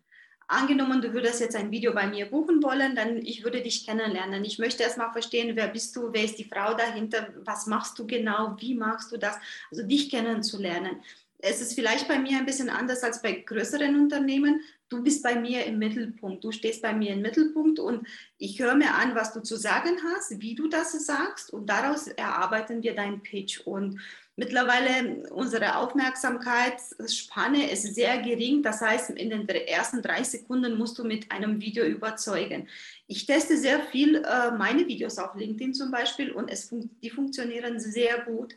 Angenommen, 0.47 0.99
du 0.99 1.13
würdest 1.13 1.41
jetzt 1.41 1.55
ein 1.55 1.69
Video 1.69 1.93
bei 1.93 2.07
mir 2.07 2.25
buchen 2.25 2.63
wollen, 2.63 2.95
dann 2.95 3.17
ich 3.17 3.43
würde 3.43 3.61
dich 3.61 3.85
kennenlernen. 3.85 4.43
Ich 4.43 4.57
möchte 4.57 4.81
erstmal 4.81 5.11
verstehen, 5.11 5.55
wer 5.55 5.67
bist 5.67 5.95
du, 5.95 6.11
wer 6.11 6.23
ist 6.23 6.39
die 6.39 6.45
Frau 6.45 6.73
dahinter, 6.73 7.27
was 7.43 7.67
machst 7.67 7.99
du 7.99 8.07
genau, 8.07 8.55
wie 8.59 8.73
machst 8.73 9.11
du 9.11 9.17
das, 9.17 9.37
also 9.69 9.83
dich 9.83 10.09
kennenzulernen. 10.09 11.03
Es 11.37 11.61
ist 11.61 11.75
vielleicht 11.75 12.07
bei 12.07 12.17
mir 12.17 12.39
ein 12.39 12.47
bisschen 12.47 12.69
anders 12.69 13.03
als 13.03 13.21
bei 13.21 13.31
größeren 13.33 13.95
Unternehmen. 13.95 14.61
Du 14.89 15.03
bist 15.03 15.21
bei 15.21 15.39
mir 15.39 15.65
im 15.65 15.77
Mittelpunkt, 15.77 16.43
du 16.43 16.51
stehst 16.51 16.81
bei 16.81 16.93
mir 16.93 17.13
im 17.13 17.21
Mittelpunkt 17.21 17.79
und 17.79 18.07
ich 18.39 18.59
höre 18.59 18.73
mir 18.73 18.95
an, 18.95 19.13
was 19.13 19.31
du 19.33 19.41
zu 19.41 19.55
sagen 19.55 19.97
hast, 20.03 20.41
wie 20.41 20.55
du 20.55 20.67
das 20.67 20.93
sagst 21.05 21.53
und 21.53 21.69
daraus 21.69 22.07
erarbeiten 22.07 22.81
wir 22.81 22.95
deinen 22.95 23.21
Pitch. 23.21 23.61
Und 23.61 23.99
Mittlerweile 24.39 25.29
unsere 25.31 25.75
Aufmerksamkeitsspanne 25.75 27.69
ist 27.69 27.93
sehr 27.93 28.21
gering. 28.21 28.63
Das 28.63 28.79
heißt, 28.79 29.09
in 29.09 29.29
den 29.29 29.45
ersten 29.49 30.01
drei 30.01 30.23
Sekunden 30.23 30.77
musst 30.77 30.97
du 30.97 31.03
mit 31.03 31.29
einem 31.29 31.59
Video 31.59 31.83
überzeugen. 31.83 32.69
Ich 33.07 33.25
teste 33.25 33.57
sehr 33.57 33.81
viel 33.81 34.15
äh, 34.15 34.51
meine 34.51 34.87
Videos 34.87 35.17
auf 35.17 35.35
LinkedIn 35.35 35.73
zum 35.73 35.91
Beispiel 35.91 36.31
und 36.31 36.47
es 36.47 36.69
fun 36.69 36.89
die 37.03 37.09
funktionieren 37.09 37.81
sehr 37.81 38.21
gut. 38.21 38.55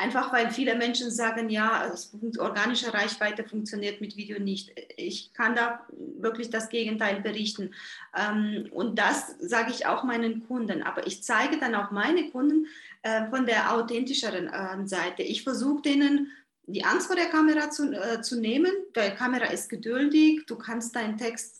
Einfach 0.00 0.32
weil 0.32 0.50
viele 0.50 0.76
Menschen 0.76 1.10
sagen, 1.10 1.50
ja, 1.50 1.92
organische 2.38 2.94
Reichweite 2.94 3.44
funktioniert 3.44 4.00
mit 4.00 4.16
Video 4.16 4.40
nicht. 4.40 4.72
Ich 4.96 5.34
kann 5.34 5.54
da 5.54 5.86
wirklich 6.18 6.48
das 6.48 6.70
Gegenteil 6.70 7.20
berichten. 7.20 7.74
Ähm, 8.16 8.68
und 8.70 8.98
das 8.98 9.34
sage 9.40 9.72
ich 9.72 9.84
auch 9.84 10.02
meinen 10.02 10.46
Kunden. 10.46 10.82
Aber 10.82 11.06
ich 11.06 11.22
zeige 11.22 11.58
dann 11.58 11.74
auch 11.74 11.90
meine 11.90 12.30
Kunden, 12.30 12.66
äh, 13.02 13.28
von 13.28 13.44
der 13.44 13.74
authentischeren 13.74 14.48
äh, 14.48 14.86
Seite. 14.88 15.22
Ich 15.22 15.42
versuche 15.42 15.82
denen 15.82 16.32
die 16.66 16.82
Angst 16.84 17.08
vor 17.08 17.16
der 17.16 17.26
Kamera 17.26 17.68
zu, 17.68 17.92
äh, 17.92 18.22
zu 18.22 18.40
nehmen. 18.40 18.72
Die 18.96 19.14
Kamera 19.14 19.46
ist 19.46 19.68
geduldig, 19.68 20.46
du 20.46 20.56
kannst 20.56 20.96
deinen 20.96 21.18
Text 21.18 21.59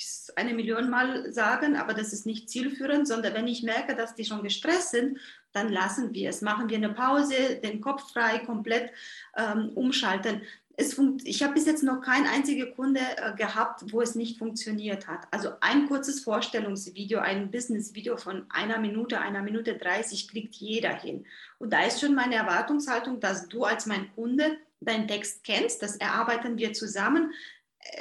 bis 0.00 0.32
eine 0.36 0.54
Million 0.54 0.88
Mal 0.88 1.30
sagen, 1.32 1.76
aber 1.76 1.92
das 1.92 2.12
ist 2.12 2.24
nicht 2.24 2.48
zielführend, 2.48 3.06
sondern 3.06 3.34
wenn 3.34 3.46
ich 3.46 3.62
merke, 3.62 3.94
dass 3.94 4.14
die 4.14 4.24
schon 4.24 4.42
gestresst 4.42 4.92
sind, 4.92 5.18
dann 5.52 5.70
lassen 5.70 6.14
wir 6.14 6.30
es. 6.30 6.40
Machen 6.40 6.68
wir 6.68 6.76
eine 6.76 6.94
Pause, 6.94 7.60
den 7.62 7.80
Kopf 7.80 8.12
frei, 8.12 8.38
komplett 8.38 8.90
ähm, 9.36 9.70
umschalten 9.74 10.42
es 10.80 10.98
ich 11.24 11.42
habe 11.42 11.54
bis 11.54 11.66
jetzt 11.66 11.82
noch 11.82 12.00
kein 12.00 12.26
einziger 12.26 12.66
Kunde 12.66 13.00
äh, 13.00 13.34
gehabt, 13.36 13.92
wo 13.92 14.00
es 14.00 14.14
nicht 14.14 14.38
funktioniert 14.38 15.06
hat. 15.06 15.26
Also 15.30 15.50
ein 15.60 15.86
kurzes 15.86 16.20
Vorstellungsvideo, 16.20 17.18
ein 17.18 17.50
Business-Video 17.50 18.16
von 18.16 18.46
einer 18.48 18.78
Minute, 18.78 19.20
einer 19.20 19.42
Minute 19.42 19.76
30 19.76 20.28
kriegt 20.28 20.54
jeder 20.54 20.94
hin. 20.94 21.26
Und 21.58 21.72
da 21.72 21.84
ist 21.84 22.00
schon 22.00 22.14
meine 22.14 22.36
Erwartungshaltung, 22.36 23.20
dass 23.20 23.48
du 23.48 23.64
als 23.64 23.84
mein 23.84 24.10
Kunde 24.14 24.56
deinen 24.80 25.06
Text 25.06 25.44
kennst, 25.44 25.82
das 25.82 25.96
erarbeiten 25.96 26.56
wir 26.56 26.72
zusammen. 26.72 27.32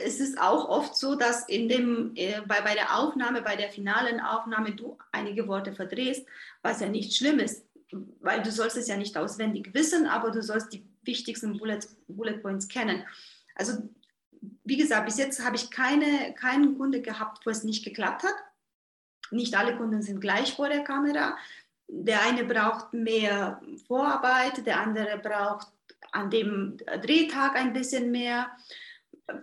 Es 0.03 0.19
ist 0.19 0.39
auch 0.39 0.67
oft 0.67 0.95
so, 0.95 1.15
dass 1.15 1.47
in 1.47 1.69
dem, 1.69 2.11
äh, 2.15 2.41
bei, 2.41 2.61
bei 2.61 2.73
der 2.73 2.97
Aufnahme, 2.97 3.41
bei 3.41 3.55
der 3.55 3.69
finalen 3.69 4.19
Aufnahme 4.19 4.75
du 4.75 4.97
einige 5.11 5.47
Worte 5.47 5.73
verdrehst, 5.73 6.25
was 6.61 6.81
ja 6.81 6.89
nicht 6.89 7.15
schlimm 7.15 7.39
ist, 7.39 7.65
weil 8.19 8.43
du 8.43 8.51
sollst 8.51 8.77
es 8.77 8.87
ja 8.87 8.97
nicht 8.97 9.17
auswendig 9.17 9.73
wissen, 9.73 10.05
aber 10.05 10.31
du 10.31 10.43
sollst 10.43 10.73
die 10.73 10.85
wichtigsten 11.03 11.57
Bullet, 11.57 11.79
Bullet 12.07 12.37
Points 12.37 12.67
kennen. 12.67 13.03
Also 13.55 13.89
wie 14.63 14.77
gesagt, 14.77 15.05
bis 15.05 15.17
jetzt 15.17 15.43
habe 15.43 15.55
ich 15.55 15.71
keine, 15.71 16.33
keinen 16.33 16.77
Kunde 16.77 17.01
gehabt, 17.01 17.45
wo 17.45 17.49
es 17.49 17.63
nicht 17.63 17.83
geklappt 17.83 18.23
hat. 18.23 18.35
Nicht 19.31 19.55
alle 19.55 19.75
Kunden 19.75 20.01
sind 20.01 20.21
gleich 20.21 20.53
vor 20.53 20.69
der 20.69 20.83
Kamera. 20.83 21.37
Der 21.87 22.21
eine 22.23 22.43
braucht 22.43 22.93
mehr 22.93 23.61
Vorarbeit, 23.87 24.65
der 24.65 24.79
andere 24.79 25.17
braucht 25.17 25.67
an 26.11 26.29
dem 26.29 26.77
Drehtag 26.77 27.55
ein 27.55 27.73
bisschen 27.73 28.11
mehr. 28.11 28.51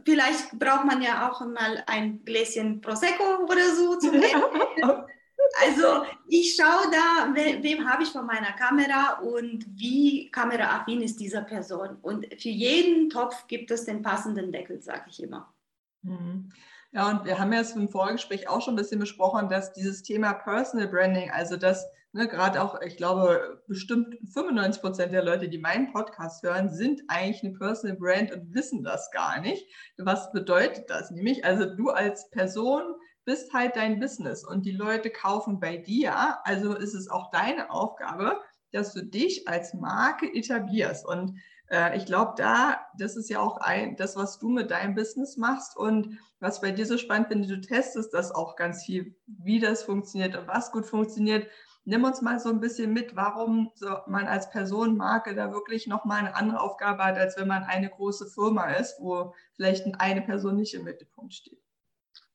Vielleicht 0.04 0.58
braucht 0.58 0.84
man 0.84 1.02
ja 1.02 1.30
auch 1.30 1.40
mal 1.40 1.82
ein 1.86 2.24
Gläschen 2.24 2.80
Prosecco 2.80 3.44
oder 3.44 3.74
so 3.74 3.96
zum 3.98 4.14
Ende. 4.14 5.06
Also 5.62 6.04
ich 6.28 6.56
schaue 6.56 6.90
da, 6.90 7.32
we, 7.34 7.62
wem 7.62 7.88
habe 7.88 8.02
ich 8.02 8.10
vor 8.10 8.22
meiner 8.22 8.52
Kamera 8.52 9.20
und 9.20 9.64
wie 9.68 10.30
kameraaffin 10.30 11.02
ist 11.02 11.20
dieser 11.20 11.42
Person. 11.42 11.96
Und 12.02 12.26
für 12.40 12.48
jeden 12.48 13.10
Topf 13.10 13.46
gibt 13.46 13.70
es 13.70 13.84
den 13.84 14.02
passenden 14.02 14.50
Deckel, 14.50 14.82
sage 14.82 15.04
ich 15.08 15.22
immer. 15.22 15.54
Mhm. 16.02 16.50
Ja, 16.92 17.10
und 17.10 17.24
wir 17.24 17.38
haben 17.38 17.52
ja 17.52 17.60
jetzt 17.60 17.76
im 17.76 17.88
Vorgespräch 17.88 18.48
auch 18.48 18.60
schon 18.62 18.74
ein 18.74 18.78
bisschen 18.78 19.00
besprochen, 19.00 19.48
dass 19.48 19.72
dieses 19.72 20.02
Thema 20.02 20.32
Personal 20.32 20.88
Branding, 20.88 21.30
also 21.30 21.56
das 21.56 21.86
ne, 22.12 22.28
gerade 22.28 22.62
auch, 22.62 22.80
ich 22.80 22.96
glaube, 22.96 23.62
bestimmt 23.68 24.16
95 24.32 24.82
Prozent 24.82 25.12
der 25.12 25.24
Leute, 25.24 25.48
die 25.48 25.58
meinen 25.58 25.92
Podcast 25.92 26.42
hören, 26.42 26.68
sind 26.68 27.02
eigentlich 27.08 27.42
eine 27.42 27.52
Personal 27.52 27.96
Brand 27.96 28.32
und 28.32 28.54
wissen 28.54 28.82
das 28.82 29.10
gar 29.10 29.40
nicht. 29.40 29.66
Was 29.98 30.32
bedeutet 30.32 30.90
das 30.90 31.10
nämlich? 31.10 31.44
Also 31.44 31.64
du 31.74 31.90
als 31.90 32.30
Person 32.30 32.82
bist 33.24 33.52
halt 33.52 33.76
dein 33.76 34.00
Business 34.00 34.44
und 34.44 34.64
die 34.64 34.72
Leute 34.72 35.10
kaufen 35.10 35.60
bei 35.60 35.76
dir. 35.76 36.38
Also 36.44 36.74
ist 36.74 36.94
es 36.94 37.10
auch 37.10 37.30
deine 37.30 37.70
Aufgabe, 37.70 38.40
dass 38.72 38.94
du 38.94 39.04
dich 39.04 39.48
als 39.48 39.74
Marke 39.74 40.32
etablierst. 40.32 41.04
Und 41.04 41.38
äh, 41.68 41.96
ich 41.96 42.06
glaube, 42.06 42.34
da, 42.36 42.80
das 42.98 43.16
ist 43.16 43.28
ja 43.28 43.40
auch 43.40 43.58
ein, 43.58 43.96
das, 43.96 44.16
was 44.16 44.38
du 44.38 44.48
mit 44.48 44.70
deinem 44.70 44.94
Business 44.94 45.36
machst 45.36 45.76
und 45.76 46.18
was 46.38 46.60
bei 46.60 46.70
dir 46.70 46.86
so 46.86 46.98
spannend 46.98 47.28
finde, 47.28 47.48
du 47.48 47.60
testest 47.60 48.14
das 48.14 48.32
auch 48.32 48.56
ganz 48.56 48.84
viel, 48.84 49.16
wie 49.26 49.58
das 49.58 49.82
funktioniert 49.82 50.36
und 50.36 50.46
was 50.46 50.70
gut 50.70 50.86
funktioniert. 50.86 51.48
Nimm 51.88 52.02
uns 52.02 52.20
mal 52.20 52.40
so 52.40 52.48
ein 52.48 52.58
bisschen 52.58 52.92
mit, 52.92 53.14
warum 53.14 53.70
so 53.76 53.98
man 54.08 54.26
als 54.26 54.50
Personenmarke 54.50 55.36
da 55.36 55.52
wirklich 55.52 55.86
nochmal 55.86 56.18
eine 56.18 56.34
andere 56.34 56.60
Aufgabe 56.60 57.04
hat, 57.04 57.16
als 57.16 57.36
wenn 57.36 57.46
man 57.46 57.62
eine 57.62 57.88
große 57.88 58.26
Firma 58.26 58.72
ist, 58.72 58.96
wo 58.98 59.32
vielleicht 59.54 59.86
eine 60.00 60.22
Person 60.22 60.56
nicht 60.56 60.74
im 60.74 60.82
Mittelpunkt 60.82 61.32
steht. 61.32 61.60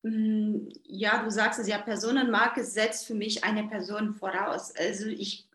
Mm, 0.04 0.70
ja, 0.84 1.22
du 1.22 1.30
sagst 1.30 1.60
es 1.60 1.68
ja, 1.68 1.80
Personenmarke 1.80 2.64
setzt 2.64 3.06
für 3.06 3.14
mich 3.14 3.44
eine 3.44 3.68
Person 3.68 4.14
voraus. 4.14 4.74
Also 4.74 5.08
ich, 5.08 5.50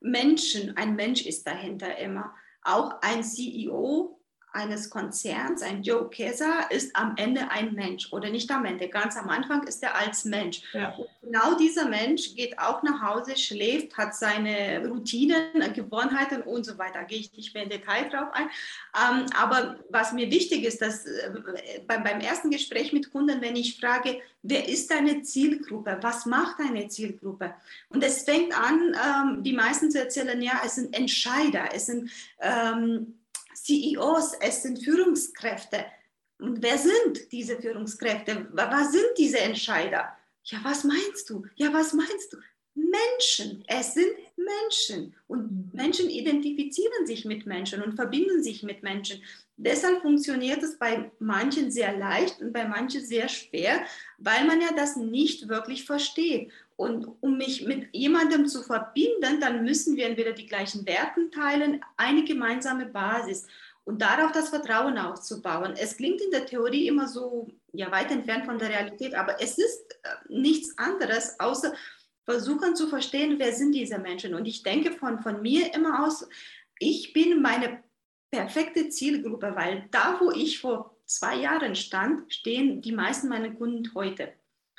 Menschen, 0.00 0.74
ein 0.78 0.96
Mensch 0.96 1.26
ist 1.26 1.46
dahinter 1.46 1.98
immer. 1.98 2.34
Auch 2.62 3.02
ein 3.02 3.22
CEO 3.22 4.18
eines 4.52 4.90
Konzerns, 4.90 5.62
ein 5.62 5.82
Joe 5.82 6.08
Kesa, 6.08 6.60
ist 6.70 6.94
am 6.94 7.14
Ende 7.16 7.50
ein 7.50 7.74
Mensch 7.74 8.12
oder 8.12 8.30
nicht 8.30 8.50
am 8.50 8.64
Ende, 8.64 8.88
ganz 8.88 9.16
am 9.16 9.28
Anfang 9.28 9.66
ist 9.66 9.82
er 9.82 9.96
als 9.96 10.24
Mensch. 10.24 10.62
Ja. 10.72 10.94
Genau 11.22 11.54
dieser 11.56 11.88
Mensch 11.88 12.34
geht 12.34 12.58
auch 12.58 12.82
nach 12.82 13.00
Hause, 13.02 13.36
schläft, 13.36 13.96
hat 13.96 14.14
seine 14.14 14.86
Routinen, 14.86 15.72
Gewohnheiten 15.72 16.42
und 16.42 16.64
so 16.64 16.76
weiter. 16.78 17.04
Gehe 17.04 17.20
ich 17.20 17.32
nicht 17.32 17.54
mehr 17.54 17.64
im 17.64 17.70
Detail 17.70 18.08
drauf 18.10 18.28
ein. 18.32 18.48
Ähm, 18.94 19.26
aber 19.40 19.76
was 19.88 20.12
mir 20.12 20.30
wichtig 20.30 20.64
ist, 20.64 20.82
dass 20.82 21.06
äh, 21.06 21.30
beim, 21.86 22.02
beim 22.02 22.20
ersten 22.20 22.50
Gespräch 22.50 22.92
mit 22.92 23.10
Kunden, 23.10 23.40
wenn 23.40 23.56
ich 23.56 23.80
frage, 23.80 24.20
wer 24.42 24.68
ist 24.68 24.90
deine 24.90 25.22
Zielgruppe, 25.22 25.98
was 26.02 26.26
macht 26.26 26.58
deine 26.58 26.88
Zielgruppe? 26.88 27.54
Und 27.88 28.02
es 28.04 28.24
fängt 28.24 28.56
an, 28.58 28.94
ähm, 28.94 29.42
die 29.42 29.52
meisten 29.52 29.90
zu 29.90 30.00
erzählen, 30.00 30.40
ja, 30.42 30.60
es 30.64 30.74
sind 30.74 30.94
Entscheider, 30.94 31.70
es 31.72 31.86
sind 31.86 32.10
ähm, 32.40 33.14
CEOs, 33.54 34.34
es 34.40 34.62
sind 34.62 34.82
Führungskräfte. 34.82 35.84
Und 36.38 36.62
wer 36.62 36.76
sind 36.76 37.30
diese 37.30 37.60
Führungskräfte? 37.60 38.48
Was 38.52 38.92
sind 38.92 39.10
diese 39.16 39.38
Entscheider? 39.38 40.16
Ja, 40.44 40.58
was 40.62 40.84
meinst 40.84 41.30
du? 41.30 41.44
Ja, 41.54 41.72
was 41.72 41.92
meinst 41.92 42.32
du? 42.32 42.38
Menschen. 42.74 43.64
Es 43.68 43.94
sind 43.94 44.10
Menschen. 44.36 45.14
Und 45.26 45.72
Menschen 45.74 46.10
identifizieren 46.10 47.06
sich 47.06 47.24
mit 47.24 47.46
Menschen 47.46 47.82
und 47.82 47.94
verbinden 47.94 48.42
sich 48.42 48.62
mit 48.62 48.82
Menschen. 48.82 49.22
Deshalb 49.56 50.02
funktioniert 50.02 50.62
es 50.62 50.78
bei 50.78 51.12
manchen 51.18 51.70
sehr 51.70 51.96
leicht 51.96 52.40
und 52.40 52.52
bei 52.52 52.66
manchen 52.66 53.04
sehr 53.04 53.28
schwer, 53.28 53.84
weil 54.18 54.44
man 54.46 54.60
ja 54.60 54.72
das 54.74 54.96
nicht 54.96 55.48
wirklich 55.48 55.84
versteht. 55.84 56.50
Und 56.82 57.06
um 57.20 57.38
mich 57.38 57.64
mit 57.64 57.94
jemandem 57.94 58.48
zu 58.48 58.64
verbinden, 58.64 59.40
dann 59.40 59.62
müssen 59.62 59.94
wir 59.94 60.06
entweder 60.06 60.32
die 60.32 60.46
gleichen 60.46 60.84
Werte 60.84 61.30
teilen, 61.30 61.80
eine 61.96 62.24
gemeinsame 62.24 62.86
Basis 62.86 63.46
und 63.84 64.02
darauf 64.02 64.32
das 64.32 64.48
Vertrauen 64.48 64.98
aufzubauen. 64.98 65.74
Es 65.78 65.96
klingt 65.96 66.20
in 66.20 66.32
der 66.32 66.44
Theorie 66.44 66.88
immer 66.88 67.06
so 67.06 67.48
ja, 67.72 67.92
weit 67.92 68.10
entfernt 68.10 68.46
von 68.46 68.58
der 68.58 68.70
Realität, 68.70 69.14
aber 69.14 69.40
es 69.40 69.58
ist 69.58 69.92
äh, 70.02 70.08
nichts 70.28 70.76
anderes, 70.76 71.38
außer 71.38 71.72
versuchen 72.24 72.74
zu 72.74 72.88
verstehen, 72.88 73.38
wer 73.38 73.52
sind 73.52 73.76
diese 73.76 73.98
Menschen. 73.98 74.34
Und 74.34 74.46
ich 74.46 74.64
denke 74.64 74.90
von, 74.90 75.20
von 75.20 75.40
mir 75.40 75.72
immer 75.74 76.04
aus, 76.04 76.28
ich 76.80 77.12
bin 77.12 77.40
meine 77.40 77.80
perfekte 78.32 78.88
Zielgruppe, 78.88 79.52
weil 79.54 79.86
da, 79.92 80.18
wo 80.20 80.32
ich 80.32 80.58
vor 80.58 80.96
zwei 81.06 81.36
Jahren 81.36 81.76
stand, 81.76 82.34
stehen 82.34 82.82
die 82.82 82.92
meisten 82.92 83.28
meiner 83.28 83.50
Kunden 83.50 83.88
heute. 83.94 84.32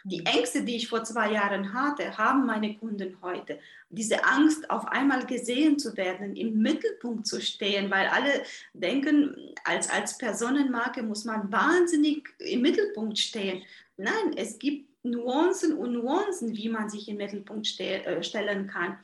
Die 0.06 0.26
Ängste, 0.26 0.64
die 0.64 0.76
ich 0.76 0.90
vor 0.90 1.04
zwei 1.04 1.32
Jahren 1.32 1.74
hatte, 1.74 2.18
haben 2.18 2.46
meine 2.46 2.76
Kunden 2.76 3.18
heute. 3.22 3.60
Diese 3.90 4.24
Angst, 4.26 4.70
auf 4.70 4.86
einmal 4.88 5.26
gesehen 5.26 5.80
zu 5.80 5.96
werden, 5.96 6.36
im 6.36 6.62
Mittelpunkt 6.62 7.26
zu 7.26 7.40
stehen, 7.42 7.90
weil 7.90 8.08
alle 8.08 8.44
denken, 8.74 9.54
als, 9.64 9.90
als 9.90 10.18
Personenmarke 10.18 11.04
muss 11.04 11.24
man 11.24 11.52
wahnsinnig 11.52 12.28
im 12.40 12.62
Mittelpunkt 12.62 13.18
stehen. 13.18 13.64
Nein, 13.96 14.34
es 14.36 14.60
gibt 14.60 14.90
Nuancen 15.04 15.78
und 15.78 15.94
Nuancen, 15.94 16.56
wie 16.56 16.70
man 16.70 16.90
sich 16.90 17.08
im 17.08 17.18
Mittelpunkt 17.18 17.68
ste 17.68 18.06
äh, 18.06 18.24
stellen 18.24 18.68
kann. 18.68 18.98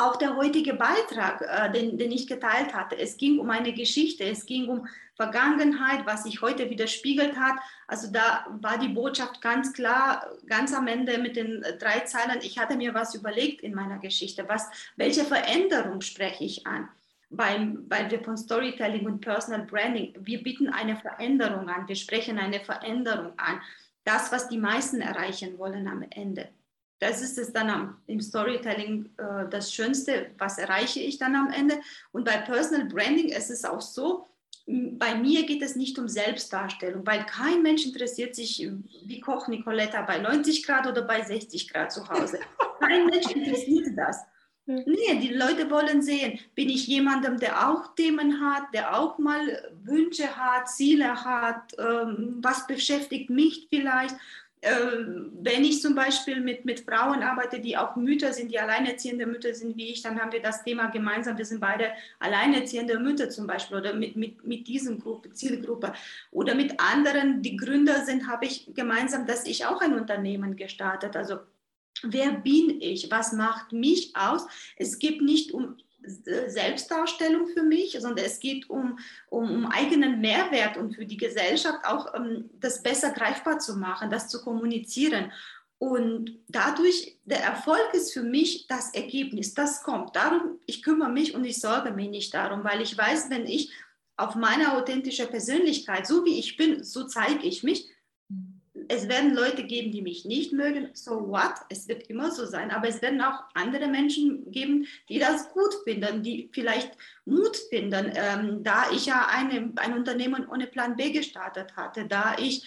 Auch 0.00 0.16
der 0.16 0.34
heutige 0.34 0.72
Beitrag, 0.72 1.42
äh, 1.42 1.70
den, 1.70 1.98
den 1.98 2.10
ich 2.10 2.26
geteilt 2.26 2.72
hatte, 2.72 2.96
es 2.96 3.18
ging 3.18 3.38
um 3.38 3.50
eine 3.50 3.74
Geschichte, 3.74 4.24
es 4.24 4.46
ging 4.46 4.66
um 4.66 4.88
Vergangenheit, 5.14 6.06
was 6.06 6.22
sich 6.22 6.40
heute 6.40 6.70
widerspiegelt 6.70 7.36
hat. 7.36 7.58
Also 7.86 8.10
da 8.10 8.46
war 8.62 8.78
die 8.78 8.88
Botschaft 8.88 9.42
ganz 9.42 9.74
klar, 9.74 10.26
ganz 10.46 10.72
am 10.72 10.86
Ende 10.86 11.18
mit 11.18 11.36
den 11.36 11.62
drei 11.78 12.00
Zeilen. 12.00 12.38
Ich 12.40 12.58
hatte 12.58 12.76
mir 12.76 12.94
was 12.94 13.14
überlegt 13.14 13.60
in 13.60 13.74
meiner 13.74 13.98
Geschichte. 13.98 14.48
Was, 14.48 14.70
welche 14.96 15.24
Veränderung 15.24 16.00
spreche 16.00 16.44
ich 16.44 16.66
an? 16.66 16.88
Weil, 17.28 17.76
weil 17.86 18.10
wir 18.10 18.24
von 18.24 18.38
Storytelling 18.38 19.04
und 19.04 19.20
Personal 19.20 19.66
Branding, 19.66 20.14
wir 20.18 20.42
bieten 20.42 20.70
eine 20.70 20.96
Veränderung 20.96 21.68
an, 21.68 21.86
wir 21.86 21.96
sprechen 21.96 22.38
eine 22.38 22.60
Veränderung 22.60 23.34
an. 23.36 23.60
Das, 24.04 24.32
was 24.32 24.48
die 24.48 24.56
meisten 24.56 25.02
erreichen 25.02 25.58
wollen 25.58 25.86
am 25.86 26.06
Ende. 26.08 26.48
Das 27.00 27.22
ist 27.22 27.38
es 27.38 27.52
dann 27.52 27.70
am, 27.70 27.96
im 28.06 28.20
Storytelling 28.20 29.10
äh, 29.16 29.48
das 29.50 29.72
Schönste, 29.74 30.30
was 30.38 30.58
erreiche 30.58 31.00
ich 31.00 31.18
dann 31.18 31.34
am 31.34 31.50
Ende. 31.50 31.80
Und 32.12 32.24
bei 32.24 32.36
Personal 32.36 32.86
Branding 32.86 33.30
ist 33.30 33.50
es 33.50 33.64
auch 33.64 33.80
so, 33.80 34.26
bei 34.66 35.14
mir 35.14 35.46
geht 35.46 35.62
es 35.62 35.74
nicht 35.74 35.98
um 35.98 36.08
Selbstdarstellung, 36.08 37.04
weil 37.06 37.24
kein 37.26 37.62
Mensch 37.62 37.84
interessiert 37.84 38.36
sich, 38.36 38.68
wie 39.04 39.20
kocht 39.20 39.48
Nicoletta 39.48 40.02
bei 40.02 40.18
90 40.18 40.64
Grad 40.64 40.86
oder 40.86 41.02
bei 41.02 41.22
60 41.22 41.72
Grad 41.72 41.90
zu 41.90 42.08
Hause. 42.08 42.38
Kein 42.80 43.06
Mensch 43.06 43.30
interessiert 43.30 43.88
das. 43.96 44.24
Nee, 44.66 45.18
die 45.20 45.34
Leute 45.34 45.68
wollen 45.70 46.00
sehen, 46.00 46.38
bin 46.54 46.68
ich 46.68 46.86
jemandem, 46.86 47.38
der 47.38 47.68
auch 47.68 47.94
Themen 47.94 48.40
hat, 48.40 48.72
der 48.72 48.96
auch 48.96 49.18
mal 49.18 49.40
Wünsche 49.82 50.36
hat, 50.36 50.68
Ziele 50.68 51.24
hat, 51.24 51.72
ähm, 51.78 52.38
was 52.40 52.66
beschäftigt 52.66 53.30
mich 53.30 53.66
vielleicht 53.68 54.14
wenn 54.62 55.64
ich 55.64 55.80
zum 55.80 55.94
Beispiel 55.94 56.40
mit, 56.40 56.66
mit 56.66 56.80
Frauen 56.80 57.22
arbeite, 57.22 57.60
die 57.60 57.78
auch 57.78 57.96
Mütter 57.96 58.34
sind, 58.34 58.52
die 58.52 58.58
alleinerziehende 58.58 59.24
Mütter 59.24 59.54
sind 59.54 59.74
wie 59.78 59.88
ich, 59.88 60.02
dann 60.02 60.20
haben 60.20 60.32
wir 60.32 60.42
das 60.42 60.62
Thema 60.64 60.88
gemeinsam. 60.88 61.38
Wir 61.38 61.46
sind 61.46 61.60
beide 61.60 61.92
alleinerziehende 62.18 62.98
Mütter 62.98 63.30
zum 63.30 63.46
Beispiel 63.46 63.78
oder 63.78 63.94
mit, 63.94 64.16
mit, 64.16 64.44
mit 64.46 64.68
diesem 64.68 65.00
Gruppe, 65.00 65.32
Zielgruppe. 65.32 65.94
Oder 66.30 66.54
mit 66.54 66.78
anderen, 66.78 67.40
die 67.40 67.56
Gründer 67.56 68.04
sind, 68.04 68.28
habe 68.28 68.44
ich 68.44 68.68
gemeinsam, 68.74 69.26
dass 69.26 69.46
ich 69.46 69.64
auch 69.64 69.80
ein 69.80 69.94
Unternehmen 69.94 70.56
gestartet. 70.56 71.16
Also 71.16 71.38
wer 72.02 72.32
bin 72.32 72.82
ich? 72.82 73.10
Was 73.10 73.32
macht 73.32 73.72
mich 73.72 74.14
aus? 74.14 74.46
Es 74.76 74.98
geht 74.98 75.22
nicht 75.22 75.52
um 75.52 75.78
Selbstdarstellung 76.02 77.48
für 77.48 77.62
mich, 77.62 77.96
sondern 78.00 78.24
es 78.24 78.40
geht 78.40 78.68
um, 78.70 78.98
um, 79.28 79.50
um 79.50 79.66
eigenen 79.66 80.20
Mehrwert 80.20 80.76
und 80.76 80.94
für 80.94 81.06
die 81.06 81.16
Gesellschaft 81.16 81.84
auch 81.84 82.14
um, 82.14 82.50
das 82.60 82.82
besser 82.82 83.10
greifbar 83.10 83.58
zu 83.58 83.76
machen, 83.76 84.10
das 84.10 84.28
zu 84.28 84.42
kommunizieren. 84.42 85.32
Und 85.78 86.38
dadurch, 86.48 87.18
der 87.24 87.42
Erfolg 87.42 87.94
ist 87.94 88.12
für 88.12 88.22
mich 88.22 88.66
das 88.66 88.92
Ergebnis, 88.92 89.54
das 89.54 89.82
kommt. 89.82 90.14
Darum, 90.14 90.58
ich 90.66 90.82
kümmere 90.82 91.08
mich 91.08 91.34
und 91.34 91.44
ich 91.44 91.58
sorge 91.58 91.90
mich 91.90 92.10
nicht 92.10 92.34
darum, 92.34 92.64
weil 92.64 92.82
ich 92.82 92.96
weiß, 92.96 93.30
wenn 93.30 93.46
ich 93.46 93.72
auf 94.18 94.34
meine 94.34 94.76
authentische 94.76 95.26
Persönlichkeit, 95.26 96.06
so 96.06 96.24
wie 96.26 96.38
ich 96.38 96.58
bin, 96.58 96.84
so 96.84 97.04
zeige 97.04 97.46
ich 97.46 97.62
mich, 97.62 97.88
es 98.88 99.08
werden 99.08 99.34
Leute 99.34 99.64
geben, 99.64 99.90
die 99.92 100.02
mich 100.02 100.24
nicht 100.24 100.52
mögen, 100.52 100.90
so 100.92 101.28
what, 101.28 101.54
es 101.68 101.88
wird 101.88 102.08
immer 102.08 102.30
so 102.30 102.46
sein, 102.46 102.70
aber 102.70 102.88
es 102.88 103.02
werden 103.02 103.20
auch 103.20 103.44
andere 103.54 103.88
Menschen 103.88 104.50
geben, 104.50 104.86
die 105.08 105.18
das 105.18 105.50
gut 105.52 105.74
finden, 105.84 106.22
die 106.22 106.48
vielleicht 106.52 106.92
Mut 107.24 107.56
finden, 107.68 108.12
ähm, 108.14 108.62
da 108.62 108.90
ich 108.92 109.06
ja 109.06 109.28
eine, 109.28 109.72
ein 109.76 109.94
Unternehmen 109.94 110.48
ohne 110.48 110.66
Plan 110.66 110.96
B 110.96 111.10
gestartet 111.10 111.76
hatte, 111.76 112.06
da 112.06 112.36
ich 112.38 112.64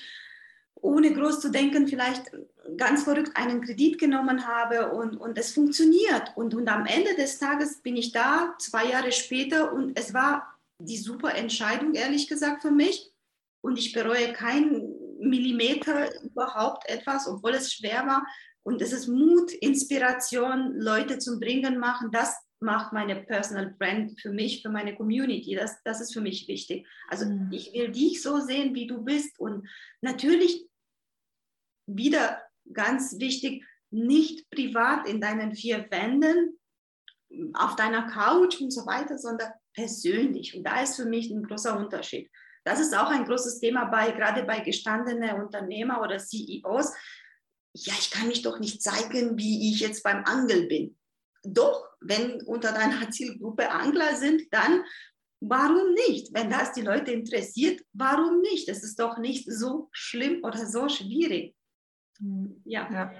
ohne 0.75 1.13
groß 1.13 1.39
zu 1.39 1.49
denken 1.49 1.87
vielleicht 1.87 2.31
ganz 2.75 3.03
verrückt 3.03 3.31
einen 3.35 3.61
Kredit 3.61 3.97
genommen 3.97 4.45
habe 4.45 4.91
und, 4.91 5.15
und 5.15 5.37
es 5.37 5.53
funktioniert. 5.53 6.33
Und, 6.35 6.53
und 6.53 6.67
am 6.67 6.85
Ende 6.85 7.15
des 7.15 7.39
Tages 7.39 7.77
bin 7.81 7.95
ich 7.95 8.11
da, 8.11 8.53
zwei 8.59 8.85
Jahre 8.87 9.11
später, 9.13 9.71
und 9.71 9.97
es 9.97 10.13
war 10.13 10.59
die 10.79 10.97
super 10.97 11.35
Entscheidung, 11.35 11.93
ehrlich 11.93 12.27
gesagt, 12.27 12.61
für 12.61 12.71
mich. 12.71 13.11
Und 13.61 13.79
ich 13.79 13.93
bereue 13.93 14.33
keinen 14.33 14.93
Millimeter 15.23 16.21
überhaupt 16.23 16.87
etwas, 16.89 17.27
obwohl 17.27 17.51
es 17.51 17.73
schwer 17.73 18.05
war. 18.05 18.25
Und 18.63 18.81
es 18.81 18.93
ist 18.93 19.07
Mut, 19.07 19.51
Inspiration, 19.51 20.73
Leute 20.75 21.19
zum 21.19 21.39
Bringen 21.39 21.79
machen. 21.79 22.11
Das 22.11 22.35
macht 22.59 22.93
meine 22.93 23.17
Personal 23.23 23.75
Brand 23.77 24.19
für 24.19 24.31
mich, 24.31 24.61
für 24.61 24.69
meine 24.69 24.95
Community. 24.95 25.55
Das, 25.55 25.81
das 25.83 26.01
ist 26.01 26.13
für 26.13 26.21
mich 26.21 26.47
wichtig. 26.47 26.87
Also 27.09 27.25
mhm. 27.25 27.49
ich 27.51 27.73
will 27.73 27.91
dich 27.91 28.21
so 28.21 28.39
sehen, 28.39 28.73
wie 28.73 28.87
du 28.87 29.03
bist. 29.03 29.37
Und 29.39 29.67
natürlich 30.01 30.65
wieder 31.85 32.41
ganz 32.71 33.19
wichtig, 33.19 33.65
nicht 33.91 34.49
privat 34.49 35.07
in 35.07 35.21
deinen 35.21 35.53
vier 35.53 35.85
Wänden, 35.91 36.57
auf 37.53 37.75
deiner 37.75 38.07
Couch 38.07 38.61
und 38.61 38.71
so 38.71 38.85
weiter, 38.85 39.17
sondern 39.17 39.51
persönlich. 39.73 40.55
Und 40.55 40.63
da 40.63 40.81
ist 40.81 40.95
für 40.95 41.05
mich 41.05 41.29
ein 41.29 41.43
großer 41.43 41.77
Unterschied. 41.77 42.29
Das 42.63 42.79
ist 42.79 42.95
auch 42.95 43.09
ein 43.09 43.25
großes 43.25 43.59
Thema 43.59 43.85
bei, 43.85 44.11
gerade 44.11 44.43
bei 44.43 44.59
gestandenen 44.59 45.41
Unternehmer 45.41 46.01
oder 46.01 46.17
CEOs. 46.17 46.93
Ja, 47.73 47.93
ich 47.99 48.11
kann 48.11 48.27
mich 48.27 48.41
doch 48.41 48.59
nicht 48.59 48.81
zeigen, 48.81 49.37
wie 49.37 49.71
ich 49.71 49.79
jetzt 49.79 50.03
beim 50.03 50.23
Angel 50.25 50.67
bin. 50.67 50.97
Doch, 51.43 51.89
wenn 51.99 52.41
unter 52.43 52.71
deiner 52.71 53.09
Zielgruppe 53.11 53.69
Angler 53.69 54.15
sind, 54.15 54.43
dann 54.51 54.83
warum 55.41 55.93
nicht? 56.07 56.33
Wenn 56.33 56.49
das 56.49 56.73
die 56.73 56.81
Leute 56.81 57.11
interessiert, 57.11 57.81
warum 57.93 58.41
nicht? 58.41 58.69
Es 58.69 58.83
ist 58.83 58.99
doch 58.99 59.17
nicht 59.17 59.51
so 59.51 59.89
schlimm 59.91 60.43
oder 60.43 60.65
so 60.65 60.87
schwierig. 60.87 61.55
Ja. 62.63 62.89
Ja, 62.91 63.13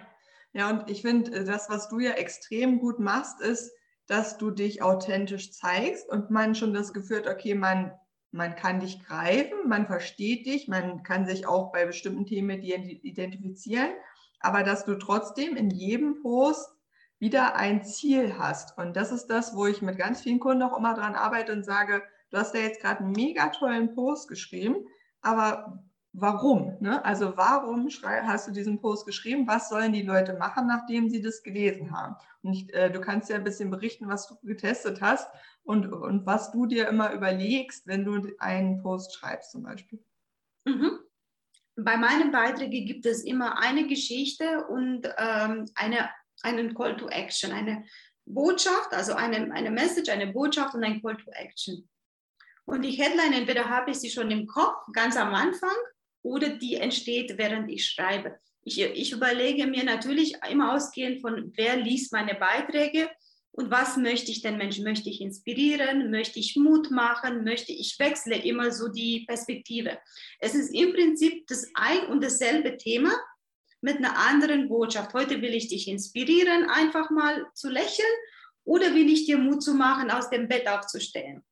ja 0.54 0.70
und 0.70 0.90
ich 0.90 1.02
finde, 1.02 1.44
das, 1.44 1.70
was 1.70 1.90
du 1.90 2.00
ja 2.00 2.12
extrem 2.12 2.80
gut 2.80 3.00
machst, 3.00 3.42
ist, 3.42 3.72
dass 4.08 4.38
du 4.38 4.52
dich 4.52 4.82
authentisch 4.82 5.52
zeigst 5.52 6.10
und 6.10 6.30
man 6.30 6.56
schon 6.56 6.74
das 6.74 6.94
Gefühl 6.94 7.18
hat, 7.18 7.28
okay, 7.28 7.56
man 7.56 7.92
man 8.34 8.56
kann 8.56 8.80
dich 8.80 9.06
greifen, 9.06 9.68
man 9.68 9.86
versteht 9.86 10.46
dich, 10.48 10.68
man 10.68 11.04
kann 11.04 11.26
sich 11.26 11.48
auch 11.48 11.72
bei 11.72 11.86
bestimmten 11.86 12.26
Themen 12.26 12.62
identifizieren, 12.62 13.92
aber 14.40 14.64
dass 14.64 14.86
du 14.86 14.96
trotzdem 14.96 15.56
in 15.56 15.70
jedem 15.70 16.22
Post 16.22 16.70
wieder 17.20 17.56
ein 17.56 17.84
Ziel 17.84 18.38
hast. 18.38 18.78
Und 18.78 18.96
das 18.96 19.12
ist 19.12 19.28
das, 19.28 19.56
wo 19.56 19.68
ich 19.68 19.82
mit 19.82 19.98
ganz 19.98 20.22
vielen 20.22 20.40
Kunden 20.40 20.64
auch 20.64 20.78
immer 20.78 20.96
dran 20.96 21.16
arbeite 21.16 21.54
und 21.54 21.64
sage, 21.64 22.02
du 22.32 22.38
hast 22.38 22.56
ja 22.56 22.62
jetzt 22.62 22.82
gerade 22.82 23.02
einen 23.02 23.12
mega 23.12 23.50
tollen 23.50 23.94
Post 23.94 24.28
geschrieben, 24.28 24.78
aber 25.22 25.84
warum? 26.12 26.76
Ne? 26.80 27.04
Also 27.06 27.38
warum 27.38 27.88
hast 28.04 28.48
du 28.48 28.52
diesen 28.52 28.82
Post 28.82 29.06
geschrieben? 29.06 29.48
Was 29.48 29.70
sollen 29.70 29.94
die 29.94 30.02
Leute 30.02 30.34
machen, 30.34 30.68
nachdem 30.68 31.10
sie 31.10 31.22
das 31.22 31.44
gelesen 31.44 31.92
haben? 31.92 32.16
Und 32.42 32.54
ich, 32.54 32.74
äh, 32.74 32.90
du 32.90 33.00
kannst 33.00 33.30
ja 33.30 33.36
ein 33.36 33.44
bisschen 33.44 33.70
berichten, 33.70 34.08
was 34.08 34.28
du 34.28 34.36
getestet 34.44 35.02
hast 35.02 35.28
und, 35.64 35.92
und 35.92 36.26
was 36.26 36.52
du 36.52 36.66
dir 36.66 36.88
immer 36.88 37.14
überlegst, 37.14 37.88
wenn 37.88 38.06
du 38.06 38.34
einen 38.40 38.82
Post 38.82 39.16
schreibst 39.16 39.52
zum 39.52 39.64
Beispiel. 39.64 40.04
Mhm. 40.66 41.00
Bei 41.76 41.98
meinen 41.98 42.32
Beiträgen 42.32 42.86
gibt 42.86 43.06
es 43.06 43.24
immer 43.24 43.60
eine 43.60 43.88
Geschichte 43.88 44.66
und 44.68 45.08
ähm, 45.18 45.66
eine, 45.76 46.10
einen 46.44 46.74
Call 46.76 46.98
to 46.98 47.08
Action, 47.08 47.52
eine 47.52 47.86
Botschaft, 48.26 48.94
also 48.94 49.14
eine, 49.14 49.52
eine 49.54 49.72
Message, 49.72 50.10
eine 50.10 50.28
Botschaft 50.28 50.76
und 50.76 50.84
ein 50.84 51.02
Call 51.02 51.18
to 51.18 51.32
Action. 51.32 51.90
Und 52.66 52.84
die 52.84 52.92
Headline, 52.92 53.34
entweder 53.34 53.70
habe 53.70 53.92
ich 53.92 53.98
sie 53.98 54.10
schon 54.10 54.32
im 54.32 54.48
Kopf, 54.48 54.86
ganz 54.94 55.18
am 55.18 55.34
Anfang, 55.34 55.76
oder 56.22 56.50
die 56.50 56.76
entsteht, 56.76 57.38
während 57.38 57.70
ich 57.70 57.86
schreibe. 57.86 58.40
Ich, 58.62 58.80
ich 58.80 59.12
überlege 59.12 59.68
mir 59.68 59.84
natürlich 59.84 60.36
immer 60.50 60.74
ausgehend 60.74 61.22
von, 61.22 61.52
wer 61.56 61.76
liest 61.76 62.14
meine 62.14 62.36
Beiträge 62.36 63.10
und 63.56 63.70
was 63.70 63.98
möchte 63.98 64.32
ich 64.32 64.42
den 64.42 64.58
Menschen? 64.58 64.84
Möchte 64.84 65.10
ich 65.10 65.22
inspirieren? 65.22 66.10
Möchte 66.10 66.40
ich 66.40 66.56
Mut 66.56 66.90
machen? 66.90 67.44
Möchte 67.44 67.72
ich 67.72 67.98
wechsle 68.00 68.36
immer 68.36 68.72
so 68.72 68.88
die 68.88 69.26
Perspektive? 69.28 70.00
Es 70.40 70.56
ist 70.56 70.74
im 70.74 70.92
Prinzip 70.92 71.46
das 71.46 71.70
ein 71.76 72.08
und 72.08 72.24
dasselbe 72.24 72.78
Thema 72.78 73.12
mit 73.80 73.98
einer 73.98 74.18
anderen 74.18 74.70
Botschaft. 74.70 75.14
Heute 75.14 75.40
will 75.44 75.54
ich 75.54 75.68
dich 75.68 75.88
inspirieren, 75.88 76.68
einfach 76.68 77.12
mal 77.12 77.46
zu 77.54 77.70
lächeln 77.70 78.10
oder 78.64 78.96
will 78.96 79.08
ich 79.08 79.28
dir 79.28 79.38
Mut 79.38 79.62
zu 79.62 79.76
machen, 79.76 80.10
aus 80.10 80.32
dem 80.32 80.48
Bett 80.48 80.68
aufzustehen? 80.68 81.44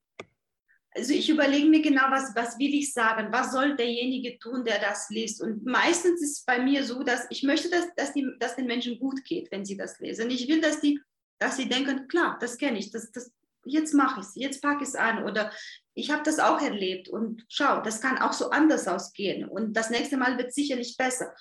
also 0.94 1.14
ich 1.14 1.30
überlege 1.30 1.68
mir 1.68 1.82
genau, 1.82 2.04
was, 2.10 2.36
was 2.36 2.60
will 2.60 2.74
ich 2.74 2.92
sagen, 2.92 3.32
was 3.32 3.54
soll 3.54 3.76
derjenige 3.76 4.38
tun, 4.40 4.66
der 4.66 4.80
das 4.80 5.10
liest. 5.10 5.42
Und 5.42 5.66
meistens 5.66 6.22
ist 6.22 6.40
es 6.40 6.44
bei 6.44 6.60
mir 6.60 6.84
so, 6.84 7.02
dass 7.04 7.28
ich 7.30 7.44
möchte, 7.44 7.70
dass, 7.70 7.86
dass, 7.96 8.12
die, 8.14 8.30
dass 8.40 8.58
den 8.58 8.68
Menschen 8.68 9.00
gut 9.00 9.24
geht, 9.24 9.50
wenn 9.52 9.64
sie 9.64 9.78
das 9.78 10.00
lesen. 10.00 10.30
Ich 10.30 10.50
will, 10.50 10.60
dass, 10.60 10.82
die, 10.82 11.00
dass 11.42 11.58
sie 11.58 11.68
denken, 11.68 12.08
klar, 12.08 12.38
das 12.40 12.58
kenne 12.58 12.78
ich, 12.78 12.92
das, 12.92 13.12
das, 13.12 13.32
jetzt 13.66 13.94
mache 13.94 14.22
ich 14.22 14.28
es, 14.28 14.36
jetzt 14.36 14.62
packe 14.62 14.84
ich 14.84 14.90
es 14.90 14.96
an. 14.96 15.24
Oder 15.24 15.52
ich 15.96 16.12
habe 16.12 16.24
das 16.24 16.40
auch 16.40 16.62
erlebt 16.62 17.10
und 17.10 17.44
schau, 17.50 17.82
das 17.82 18.00
kann 18.00 18.20
auch 18.20 18.34
so 18.34 18.52
anders 18.52 18.88
ausgehen. 18.88 19.50
Und 19.50 19.74
das 19.74 19.90
nächste 19.90 20.18
Mal 20.18 20.38
wird 20.38 20.54
sicherlich 20.54 20.96
besser. 20.98 21.34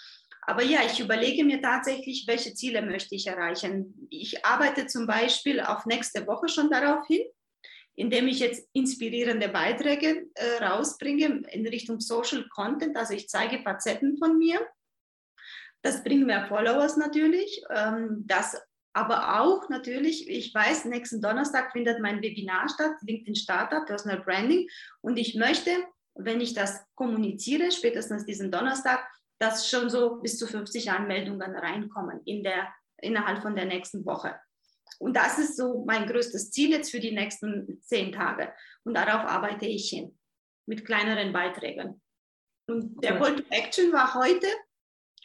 Aber 0.43 0.63
ja, 0.63 0.81
ich 0.85 0.99
überlege 0.99 1.45
mir 1.45 1.61
tatsächlich, 1.61 2.25
welche 2.27 2.55
Ziele 2.55 2.83
möchte 2.83 3.15
ich 3.15 3.27
erreichen. 3.27 4.09
Ich 4.09 4.45
arbeite 4.45 4.87
zum 4.87 5.07
Beispiel 5.07 5.61
auf 5.61 5.85
nächste 5.85 6.27
Woche 6.27 6.49
schon 6.49 6.71
darauf 6.71 7.07
hin 7.07 7.23
indem 7.97 8.29
ich 8.29 8.39
jetzt 8.39 8.67
inspirierende 8.73 9.51
Beiträge 9.51 10.27
äh, 10.35 10.65
rausbringe 10.65 11.43
in 11.51 11.67
Richtung 11.67 12.01
Social 12.01 12.49
Content. 12.49 12.97
Also 12.97 13.13
ich 13.13 13.29
zeige 13.29 13.63
Facetten 13.63 14.17
von 14.17 14.39
mir. 14.39 14.59
Das 15.83 16.03
bringt 16.03 16.27
mehr 16.27 16.47
Followers 16.47 16.97
natürlich. 16.97 17.63
Ähm, 17.69 18.25
das 18.27 18.57
aber 18.93 19.41
auch 19.41 19.69
natürlich, 19.69 20.29
ich 20.29 20.53
weiß, 20.53 20.87
nächsten 20.87 21.23
Donnerstag 21.23 21.73
findet 21.73 22.01
mein 22.01 22.23
Webinar 22.23 22.69
statt, 22.69 22.93
LinkedIn 23.03 23.37
Startup, 23.37 23.87
Personal 23.87 24.21
Branding. 24.21 24.69
Und 25.01 25.17
ich 25.17 25.37
möchte, 25.37 25.71
wenn 26.15 26.41
ich 26.41 26.55
das 26.55 26.85
kommuniziere, 26.95 27.71
spätestens 27.71 28.25
diesen 28.25 28.51
Donnerstag, 28.51 29.07
dass 29.39 29.71
schon 29.71 29.89
so 29.89 30.17
bis 30.17 30.39
zu 30.39 30.47
50 30.47 30.91
Anmeldungen 30.91 31.55
reinkommen 31.55 32.21
in 32.25 32.43
der, 32.43 32.69
innerhalb 32.99 33.43
von 33.43 33.55
der 33.55 33.65
nächsten 33.65 34.05
Woche. 34.05 34.35
Und 34.99 35.17
das 35.17 35.39
ist 35.39 35.57
so 35.57 35.85
mein 35.87 36.07
größtes 36.07 36.51
Ziel 36.51 36.71
jetzt 36.71 36.91
für 36.91 37.01
die 37.01 37.13
nächsten 37.13 37.81
zehn 37.83 38.13
Tage. 38.13 38.53
Und 38.85 38.95
darauf 38.95 39.25
arbeite 39.25 39.67
ich 39.67 39.89
hin 39.89 40.19
mit 40.67 40.85
kleineren 40.85 41.33
Beiträgen. 41.33 42.03
Und 42.67 43.03
der 43.03 43.19
Call 43.19 43.37
to 43.37 43.45
Action 43.51 43.93
war 43.93 44.15
heute, 44.15 44.47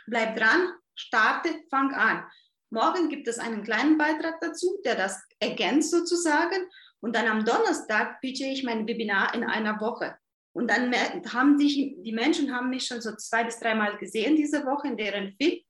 bleib 0.07 0.35
dran, 0.35 0.73
starte, 0.95 1.49
fang 1.69 1.91
an. 1.93 2.25
Morgen 2.71 3.09
gibt 3.09 3.27
es 3.27 3.39
einen 3.39 3.63
kleinen 3.63 3.97
Beitrag 3.97 4.39
dazu, 4.41 4.79
der 4.83 4.95
das 4.95 5.21
ergänzt 5.39 5.91
sozusagen. 5.91 6.67
Und 6.99 7.15
dann 7.15 7.27
am 7.27 7.45
Donnerstag 7.45 8.19
pitche 8.21 8.45
ich 8.45 8.63
mein 8.63 8.87
Webinar 8.87 9.33
in 9.33 9.43
einer 9.43 9.79
Woche. 9.79 10.17
Und 10.53 10.69
dann 10.69 10.93
haben 11.33 11.57
sich, 11.59 11.95
die 11.97 12.13
Menschen 12.13 12.55
haben 12.55 12.69
mich 12.69 12.87
schon 12.87 13.01
so 13.01 13.15
zwei 13.15 13.43
bis 13.43 13.59
dreimal 13.59 13.97
gesehen 13.97 14.35
diese 14.35 14.65
Woche 14.65 14.87
in 14.87 14.97
deren 14.97 15.33
Feed. 15.33 15.65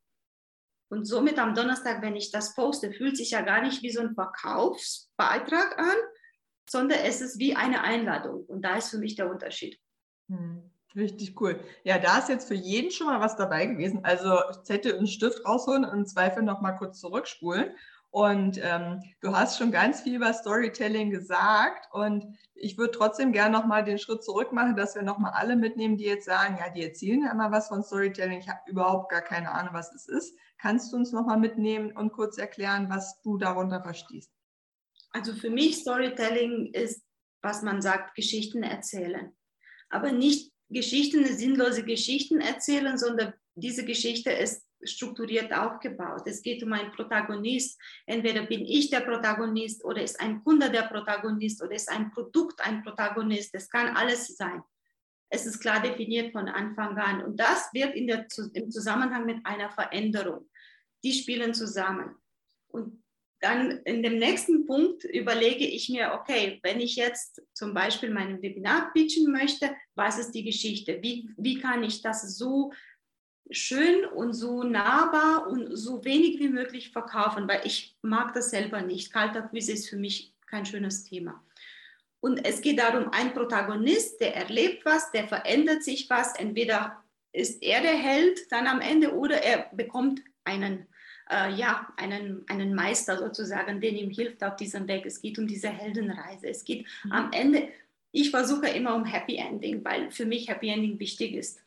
Und 0.91 1.05
somit 1.05 1.39
am 1.39 1.55
Donnerstag, 1.55 2.01
wenn 2.01 2.15
ich 2.15 2.31
das 2.31 2.53
poste, 2.53 2.93
fühlt 2.93 3.17
sich 3.17 3.31
ja 3.31 3.41
gar 3.41 3.61
nicht 3.61 3.81
wie 3.81 3.91
so 3.91 4.01
ein 4.01 4.13
Verkaufsbeitrag 4.13 5.79
an, 5.79 5.97
sondern 6.69 6.99
es 6.99 7.21
ist 7.21 7.39
wie 7.39 7.55
eine 7.55 7.81
Einladung. 7.81 8.45
Und 8.45 8.61
da 8.61 8.77
ist 8.77 8.91
für 8.91 8.99
mich 8.99 9.15
der 9.15 9.29
Unterschied. 9.29 9.79
Hm, 10.29 10.64
richtig 10.95 11.39
cool. 11.41 11.59
Ja, 11.83 11.97
da 11.99 12.19
ist 12.19 12.29
jetzt 12.29 12.47
für 12.47 12.55
jeden 12.55 12.91
schon 12.91 13.07
mal 13.07 13.19
was 13.19 13.35
dabei 13.35 13.65
gewesen. 13.65 14.03
Also 14.03 14.37
Zettel 14.63 14.93
und 14.93 15.07
Stift 15.07 15.45
rausholen 15.45 15.85
und 15.85 15.97
im 15.97 16.05
Zweifel 16.05 16.43
noch 16.43 16.61
mal 16.61 16.73
kurz 16.73 16.99
zurückspulen. 16.99 17.71
Und 18.15 18.57
ähm, 18.63 19.03
du 19.19 19.35
hast 19.35 19.57
schon 19.57 19.73
ganz 19.73 19.99
viel 19.99 20.15
über 20.15 20.31
Storytelling 20.31 21.09
gesagt. 21.09 21.93
Und 21.93 22.25
ich 22.53 22.77
würde 22.77 22.97
trotzdem 22.97 23.33
gerne 23.33 23.57
noch 23.57 23.65
mal 23.65 23.83
den 23.83 23.99
Schritt 23.99 24.23
zurück 24.23 24.53
machen, 24.53 24.77
dass 24.77 24.95
wir 24.95 25.01
noch 25.01 25.17
mal 25.17 25.31
alle 25.31 25.57
mitnehmen, 25.57 25.97
die 25.97 26.05
jetzt 26.05 26.23
sagen, 26.23 26.55
ja, 26.57 26.69
die 26.69 26.83
erzählen 26.83 27.23
ja 27.23 27.31
immer 27.33 27.51
was 27.51 27.67
von 27.67 27.83
Storytelling. 27.83 28.39
Ich 28.39 28.47
habe 28.47 28.61
überhaupt 28.67 29.11
gar 29.11 29.21
keine 29.21 29.51
Ahnung, 29.51 29.73
was 29.73 29.93
es 29.93 30.07
ist. 30.07 30.33
Kannst 30.57 30.93
du 30.93 30.95
uns 30.95 31.11
noch 31.11 31.25
mal 31.25 31.37
mitnehmen 31.37 31.91
und 31.91 32.13
kurz 32.13 32.37
erklären, 32.37 32.89
was 32.89 33.21
du 33.21 33.37
darunter 33.37 33.83
verstehst? 33.83 34.31
Also 35.11 35.33
für 35.33 35.49
mich 35.49 35.75
Storytelling 35.75 36.71
ist, 36.73 37.03
was 37.41 37.63
man 37.63 37.81
sagt, 37.81 38.15
Geschichten 38.15 38.63
erzählen. 38.63 39.35
Aber 39.89 40.13
nicht 40.13 40.54
Geschichten, 40.69 41.25
sinnlose 41.25 41.83
Geschichten 41.83 42.41
erzählen, 42.41 42.97
sondern 42.97 43.33
diese 43.55 43.85
Geschichte 43.85 44.31
ist 44.31 44.65
strukturiert 44.83 45.53
aufgebaut. 45.53 46.23
Es 46.25 46.41
geht 46.41 46.63
um 46.63 46.73
einen 46.73 46.91
Protagonist. 46.91 47.79
Entweder 48.05 48.43
bin 48.43 48.65
ich 48.65 48.89
der 48.89 49.01
Protagonist 49.01 49.83
oder 49.83 50.03
ist 50.03 50.19
ein 50.19 50.43
Kunde 50.43 50.69
der 50.69 50.83
Protagonist 50.83 51.61
oder 51.63 51.73
ist 51.73 51.89
ein 51.89 52.11
Produkt 52.11 52.61
ein 52.61 52.83
Protagonist. 52.83 53.53
Es 53.53 53.69
kann 53.69 53.95
alles 53.95 54.35
sein. 54.35 54.61
Es 55.29 55.45
ist 55.45 55.59
klar 55.59 55.81
definiert 55.81 56.31
von 56.31 56.47
Anfang 56.47 56.97
an. 56.97 57.23
Und 57.23 57.39
das 57.39 57.73
wird 57.73 57.95
in 57.95 58.07
der, 58.07 58.27
im 58.53 58.69
Zusammenhang 58.69 59.25
mit 59.25 59.45
einer 59.45 59.69
Veränderung. 59.71 60.49
Die 61.03 61.13
spielen 61.13 61.53
zusammen. 61.53 62.15
Und 62.67 63.03
dann 63.45 63.79
in 63.85 64.01
dem 64.01 64.17
nächsten 64.17 64.65
Punkt 64.65 65.03
überlege 65.03 65.65
ich 65.65 65.87
mir, 65.89 66.13
okay, 66.19 66.59
wenn 66.63 66.79
ich 66.79 66.95
jetzt 66.95 67.43
zum 67.53 67.75
Beispiel 67.75 68.09
meinen 68.09 68.41
Webinar 68.41 68.91
pitchen 68.91 69.31
möchte, 69.31 69.75
was 69.93 70.17
ist 70.17 70.31
die 70.31 70.43
Geschichte? 70.43 70.97
Wie, 71.03 71.29
wie 71.37 71.59
kann 71.59 71.83
ich 71.83 72.01
das 72.01 72.37
so 72.37 72.73
schön 73.51 74.03
und 74.03 74.33
so 74.33 74.63
nahbar 74.63 75.47
und 75.47 75.75
so 75.75 76.03
wenig 76.03 76.39
wie 76.39 76.49
möglich 76.49 76.91
verkaufen? 76.91 77.47
Weil 77.47 77.61
ich 77.65 77.95
mag 78.01 78.33
das 78.33 78.49
selber 78.49 78.81
nicht. 78.81 79.13
Kaltakquise 79.13 79.73
ist 79.73 79.89
für 79.89 79.97
mich 79.97 80.33
kein 80.47 80.65
schönes 80.65 81.03
Thema. 81.03 81.43
Und 82.21 82.43
es 82.47 82.61
geht 82.61 82.79
darum, 82.79 83.09
ein 83.11 83.35
Protagonist, 83.35 84.19
der 84.21 84.35
erlebt 84.35 84.83
was, 84.85 85.11
der 85.11 85.27
verändert 85.27 85.83
sich 85.83 86.09
was. 86.09 86.35
Entweder 86.35 87.03
ist 87.31 87.61
er 87.61 87.81
der 87.81 87.95
Held 87.95 88.51
dann 88.51 88.65
am 88.65 88.81
Ende 88.81 89.13
oder 89.13 89.43
er 89.43 89.69
bekommt 89.71 90.21
einen, 90.45 90.87
äh, 91.29 91.53
ja, 91.53 91.87
einen, 91.97 92.43
einen 92.47 92.73
Meister 92.73 93.17
sozusagen, 93.17 93.81
der 93.81 93.91
ihm 93.91 94.11
hilft 94.11 94.43
auf 94.43 94.55
diesem 94.55 94.87
Weg. 94.87 95.05
Es 95.05 95.21
geht 95.21 95.39
um 95.39 95.47
diese 95.47 95.69
Heldenreise. 95.69 96.47
Es 96.47 96.63
geht 96.63 96.85
mhm. 97.03 97.11
am 97.11 97.31
Ende, 97.31 97.69
ich 98.11 98.31
versuche 98.31 98.67
immer 98.67 98.95
um 98.95 99.05
Happy 99.05 99.37
Ending, 99.37 99.83
weil 99.83 100.11
für 100.11 100.25
mich 100.25 100.47
Happy 100.47 100.69
Ending 100.69 100.99
wichtig 100.99 101.33
ist. 101.33 101.59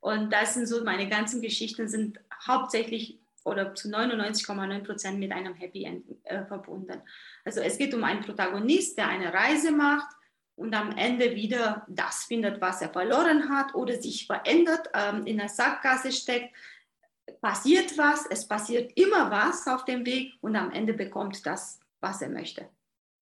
Und 0.00 0.32
das 0.32 0.54
sind 0.54 0.66
so, 0.66 0.84
meine 0.84 1.08
ganzen 1.08 1.40
Geschichten 1.40 1.88
sind 1.88 2.20
hauptsächlich 2.46 3.18
oder 3.44 3.74
zu 3.74 3.88
99,9 3.88 4.84
Prozent 4.84 5.18
mit 5.18 5.32
einem 5.32 5.54
Happy 5.54 5.84
End 5.84 6.04
äh, 6.24 6.44
verbunden. 6.44 7.00
Also 7.44 7.60
es 7.60 7.78
geht 7.78 7.94
um 7.94 8.04
einen 8.04 8.22
Protagonist, 8.22 8.98
der 8.98 9.08
eine 9.08 9.32
Reise 9.32 9.70
macht 9.70 10.08
und 10.56 10.74
am 10.74 10.96
Ende 10.96 11.34
wieder 11.34 11.86
das 11.88 12.24
findet, 12.24 12.60
was 12.60 12.80
er 12.80 12.90
verloren 12.90 13.48
hat 13.48 13.74
oder 13.74 14.00
sich 14.00 14.26
verändert, 14.26 14.88
ähm, 14.94 15.26
in 15.26 15.38
der 15.38 15.48
Sackgasse 15.48 16.12
steckt. 16.12 16.54
Passiert 17.44 17.98
was, 17.98 18.24
es 18.30 18.48
passiert 18.48 18.92
immer 18.96 19.30
was 19.30 19.68
auf 19.68 19.84
dem 19.84 20.06
Weg 20.06 20.32
und 20.40 20.56
am 20.56 20.70
Ende 20.70 20.94
bekommt 20.94 21.44
das, 21.44 21.78
was 22.00 22.22
er 22.22 22.30
möchte. 22.30 22.66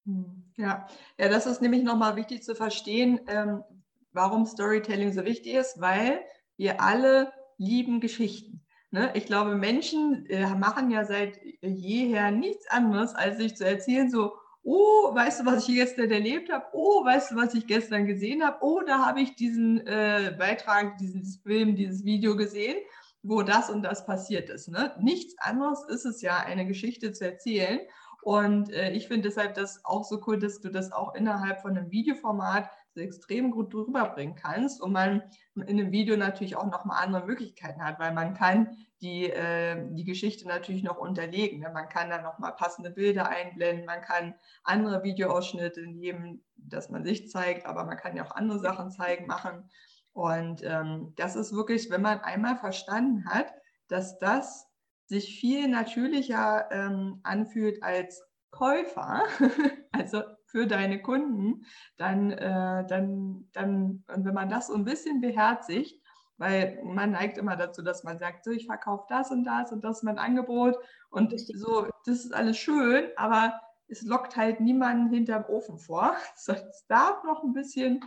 Hm, 0.06 0.44
ja, 0.56 0.87
ja 1.18 1.28
das 1.28 1.46
ist 1.46 1.61
nämlich 1.61 1.82
nochmal 1.82 2.14
wichtig 2.14 2.44
zu 2.44 2.54
verstehen, 2.54 3.18
ähm, 3.26 3.64
warum 4.12 4.46
Storytelling 4.46 5.12
so 5.12 5.24
wichtig 5.24 5.54
ist, 5.54 5.80
weil 5.80 6.20
wir 6.56 6.80
alle 6.80 7.32
lieben 7.58 7.98
Geschichten. 7.98 8.61
Ne? 8.92 9.11
Ich 9.14 9.26
glaube, 9.26 9.56
Menschen 9.56 10.24
äh, 10.26 10.46
machen 10.54 10.92
ja 10.92 11.04
seit 11.04 11.40
jeher 11.61 12.30
nichts 12.30 12.68
anderes, 12.68 13.16
als 13.16 13.38
sich 13.38 13.56
zu 13.56 13.66
erzählen, 13.66 14.08
so, 14.08 14.35
oh, 14.62 15.12
weißt 15.12 15.40
du, 15.40 15.46
was 15.46 15.68
ich 15.68 15.74
gestern 15.74 16.12
erlebt 16.12 16.48
habe? 16.52 16.66
Oh, 16.74 17.04
weißt 17.04 17.32
du, 17.32 17.35
was 17.35 17.54
ich 17.54 17.66
gestern 17.66 18.06
gesehen 18.06 18.44
habe? 18.44 18.58
Oh, 18.61 18.82
da 18.87 19.04
habe 19.04 19.20
ich 19.20 19.35
diesen 19.35 19.85
äh, 19.85 20.32
Beitrag, 20.38 20.96
diesen 20.98 21.24
Film, 21.42 21.74
dieses 21.74 22.04
Video 22.04 22.37
gesehen, 22.37 22.76
wo 23.22 23.42
das 23.42 23.70
und 23.70 23.82
das 23.82 24.04
passiert 24.04 24.50
ist. 24.50 24.68
Ne? 24.68 24.94
Nichts 25.00 25.35
anderes 25.38 25.85
ist 25.88 26.04
es 26.04 26.22
ja, 26.22 26.38
eine 26.38 26.66
Geschichte 26.66 27.12
zu 27.12 27.24
erzählen. 27.24 27.80
Und 28.22 28.72
äh, 28.72 28.92
ich 28.92 29.08
finde 29.08 29.28
deshalb 29.28 29.54
das 29.54 29.85
auch 29.85 30.04
so 30.04 30.20
cool, 30.26 30.38
dass 30.38 30.61
du 30.61 30.70
das 30.70 30.92
auch 30.92 31.14
innerhalb 31.14 31.61
von 31.61 31.76
einem 31.76 31.90
Videoformat 31.90 32.70
so 32.94 33.00
extrem 33.00 33.50
gut 33.50 33.74
rüberbringen 33.74 34.37
kannst 34.37 34.80
und 34.80 34.92
man 34.92 35.22
in 35.54 35.80
einem 35.80 35.92
Video 35.92 36.16
natürlich 36.16 36.56
auch 36.56 36.66
nochmal 36.66 37.02
andere 37.02 37.26
Möglichkeiten 37.26 37.82
hat, 37.82 37.98
weil 37.98 38.12
man 38.12 38.35
kann 38.35 38.76
die, 39.00 39.30
äh, 39.30 39.88
die 39.94 40.04
Geschichte 40.04 40.46
natürlich 40.46 40.82
noch 40.82 40.98
unterlegen. 40.98 41.61
Ne? 41.61 41.70
Man 41.72 41.88
kann 41.88 42.11
dann 42.11 42.22
nochmal 42.22 42.54
passende 42.54 42.90
Bilder 42.90 43.28
einblenden, 43.28 43.87
man 43.87 44.02
kann 44.02 44.35
andere 44.62 45.02
Videoausschnitte 45.02 45.87
nehmen, 45.87 46.44
dass 46.56 46.90
man 46.90 47.04
sich 47.04 47.28
zeigt, 47.30 47.66
aber 47.66 47.85
man 47.85 47.96
kann 47.96 48.16
ja 48.16 48.24
auch 48.24 48.37
andere 48.37 48.61
Sachen 48.61 48.90
zeigen, 48.90 49.26
machen. 49.26 49.68
Und 50.12 50.62
ähm, 50.62 51.14
das 51.16 51.37
ist 51.37 51.55
wirklich, 51.55 51.90
wenn 51.90 52.03
man 52.03 52.20
einmal 52.20 52.57
verstanden 52.57 53.25
hat, 53.27 53.53
dass 53.88 54.18
das 54.18 54.66
sich 55.07 55.38
viel 55.40 55.68
natürlicher 55.68 56.70
ähm, 56.70 57.20
anfühlt 57.22 57.83
als 57.83 58.22
Käufer, 58.51 59.22
also 59.92 60.22
für 60.46 60.66
deine 60.66 61.01
Kunden, 61.01 61.64
dann, 61.96 62.31
äh, 62.31 62.87
dann, 62.87 63.48
dann, 63.53 64.05
und 64.14 64.25
wenn 64.25 64.35
man 64.35 64.51
das 64.51 64.66
so 64.66 64.75
ein 64.75 64.85
bisschen 64.85 65.20
beherzigt, 65.20 66.01
weil 66.37 66.81
man 66.85 67.12
neigt 67.12 67.38
immer 67.38 67.57
dazu, 67.57 67.83
dass 67.83 68.05
man 68.05 68.18
sagt, 68.18 68.44
so 68.44 68.51
ich 68.51 68.66
verkaufe 68.66 69.07
das 69.09 69.31
und 69.31 69.44
das 69.44 69.72
und 69.72 69.83
das 69.83 69.98
ist 69.98 70.03
mein 70.03 70.18
Angebot 70.18 70.77
und 71.11 71.33
so, 71.38 71.88
das 72.05 72.25
ist 72.25 72.35
alles 72.35 72.59
schön, 72.59 73.11
aber 73.16 73.61
es 73.92 74.02
lockt 74.02 74.37
halt 74.37 74.61
niemanden 74.61 75.12
hinterm 75.12 75.44
Ofen 75.48 75.78
vor. 75.78 76.16
Es 76.35 76.87
darf 76.88 77.22
noch 77.24 77.44
ein 77.44 77.52
bisschen 77.52 78.00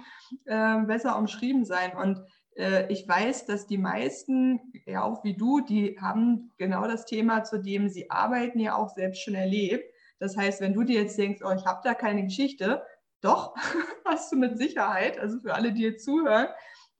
äh, 0.46 0.80
besser 0.82 1.18
umschrieben 1.18 1.64
sein 1.64 1.96
und 1.96 2.22
äh, 2.56 2.92
ich 2.92 3.08
weiß, 3.08 3.46
dass 3.46 3.68
die 3.68 3.78
meisten, 3.78 4.60
ja 4.86 5.04
auch 5.04 5.24
wie 5.24 5.36
du, 5.36 5.62
die 5.62 5.98
haben 6.02 6.52
genau 6.58 6.88
das 6.88 7.06
Thema, 7.06 7.44
zu 7.44 7.60
dem 7.60 7.88
sie 7.90 8.10
arbeiten, 8.10 8.60
ja 8.60 8.76
auch 8.76 8.90
selbst 8.90 9.22
schon 9.22 9.36
erlebt. 9.36 9.86
Das 10.20 10.36
heißt, 10.36 10.62
wenn 10.62 10.74
du 10.74 10.84
dir 10.84 11.02
jetzt 11.02 11.18
denkst, 11.18 11.42
oh, 11.46 11.52
ich 11.52 11.66
habe 11.66 11.82
da 11.84 11.94
keine 11.94 12.24
Geschichte, 12.24 12.84
doch, 13.22 13.56
hast 14.06 14.32
du 14.32 14.38
mit 14.38 14.58
Sicherheit, 14.58 15.20
also 15.20 15.40
für 15.40 15.54
alle, 15.54 15.72
die 15.74 15.84
jetzt 15.84 16.06
zuhören, 16.06 16.48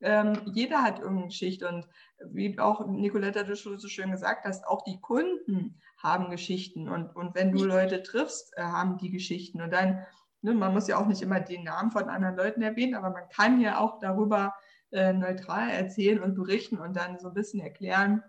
ähm, 0.00 0.38
jeder 0.52 0.82
hat 0.82 0.98
irgendeine 0.98 1.28
Geschichte 1.28 1.68
und 1.68 1.88
wie 2.30 2.58
auch 2.58 2.86
Nicoletta 2.86 3.42
du 3.42 3.56
schon 3.56 3.78
so 3.78 3.88
schön 3.88 4.10
gesagt 4.10 4.44
hast, 4.44 4.66
auch 4.66 4.84
die 4.84 5.00
Kunden 5.00 5.80
haben 5.96 6.30
Geschichten 6.30 6.88
und, 6.88 7.14
und 7.16 7.34
wenn 7.34 7.52
du 7.52 7.64
Leute 7.64 8.02
triffst, 8.02 8.56
äh, 8.56 8.62
haben 8.62 8.98
die 8.98 9.10
Geschichten 9.10 9.60
und 9.60 9.72
dann, 9.72 10.04
ne, 10.42 10.54
man 10.54 10.72
muss 10.72 10.88
ja 10.88 10.98
auch 10.98 11.06
nicht 11.06 11.22
immer 11.22 11.40
den 11.40 11.64
Namen 11.64 11.90
von 11.90 12.08
anderen 12.08 12.36
Leuten 12.36 12.62
erwähnen, 12.62 12.94
aber 12.94 13.10
man 13.10 13.28
kann 13.28 13.60
ja 13.60 13.78
auch 13.78 13.98
darüber 13.98 14.54
äh, 14.92 15.12
neutral 15.12 15.70
erzählen 15.70 16.22
und 16.22 16.34
berichten 16.34 16.78
und 16.78 16.94
dann 16.94 17.18
so 17.18 17.28
ein 17.28 17.34
bisschen 17.34 17.60
erklären, 17.60 18.22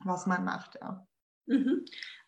was 0.00 0.26
man 0.26 0.44
macht. 0.44 0.76
Ja. 0.80 1.06
Mhm. 1.46 1.84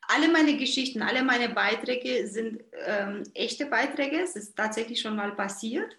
Alle 0.07 0.29
meine 0.31 0.57
Geschichten, 0.57 1.03
alle 1.03 1.23
meine 1.23 1.49
Beiträge 1.49 2.27
sind 2.27 2.63
ähm, 2.87 3.23
echte 3.35 3.67
Beiträge. 3.67 4.21
Es 4.21 4.37
ist 4.37 4.55
tatsächlich 4.55 5.01
schon 5.01 5.17
mal 5.17 5.35
passiert. 5.35 5.97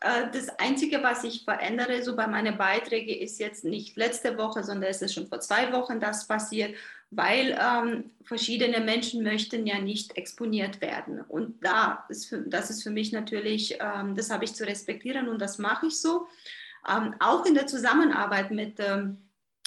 Äh, 0.00 0.30
das 0.32 0.48
Einzige, 0.58 1.02
was 1.02 1.24
ich 1.24 1.44
verändere, 1.44 2.02
so 2.02 2.14
bei 2.14 2.26
meinen 2.26 2.58
Beiträgen, 2.58 3.20
ist 3.20 3.40
jetzt 3.40 3.64
nicht 3.64 3.96
letzte 3.96 4.36
Woche, 4.36 4.62
sondern 4.62 4.90
es 4.90 5.02
ist 5.02 5.14
schon 5.14 5.28
vor 5.28 5.40
zwei 5.40 5.72
Wochen 5.72 5.98
das 5.98 6.26
passiert, 6.26 6.76
weil 7.10 7.58
ähm, 7.58 8.10
verschiedene 8.22 8.80
Menschen 8.80 9.22
möchten 9.22 9.66
ja 9.66 9.78
nicht 9.78 10.16
exponiert 10.16 10.80
werden. 10.80 11.22
Und 11.22 11.64
da 11.64 12.04
ist 12.08 12.26
für, 12.26 12.38
das 12.42 12.70
ist 12.70 12.82
für 12.82 12.90
mich 12.90 13.12
natürlich, 13.12 13.78
ähm, 13.80 14.14
das 14.14 14.30
habe 14.30 14.44
ich 14.44 14.54
zu 14.54 14.66
respektieren 14.66 15.28
und 15.28 15.40
das 15.40 15.58
mache 15.58 15.86
ich 15.86 16.00
so. 16.00 16.26
Ähm, 16.88 17.14
auch 17.18 17.46
in 17.46 17.54
der 17.54 17.66
Zusammenarbeit 17.66 18.50
mit, 18.50 18.78
ähm, 18.78 19.18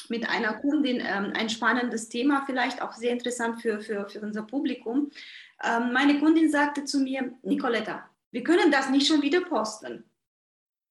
mit 0.09 0.29
einer 0.29 0.53
Kundin 0.53 0.97
ähm, 0.99 1.33
ein 1.35 1.49
spannendes 1.49 2.09
Thema, 2.09 2.43
vielleicht 2.45 2.81
auch 2.81 2.93
sehr 2.93 3.11
interessant 3.11 3.61
für, 3.61 3.81
für, 3.81 4.07
für 4.07 4.21
unser 4.21 4.43
Publikum. 4.43 5.09
Ähm, 5.63 5.93
meine 5.93 6.19
Kundin 6.19 6.51
sagte 6.51 6.85
zu 6.85 6.99
mir, 6.99 7.33
Nicoletta, 7.41 8.07
wir 8.29 8.43
können 8.43 8.71
das 8.71 8.89
nicht 8.89 9.07
schon 9.07 9.21
wieder 9.21 9.41
posten. 9.41 10.03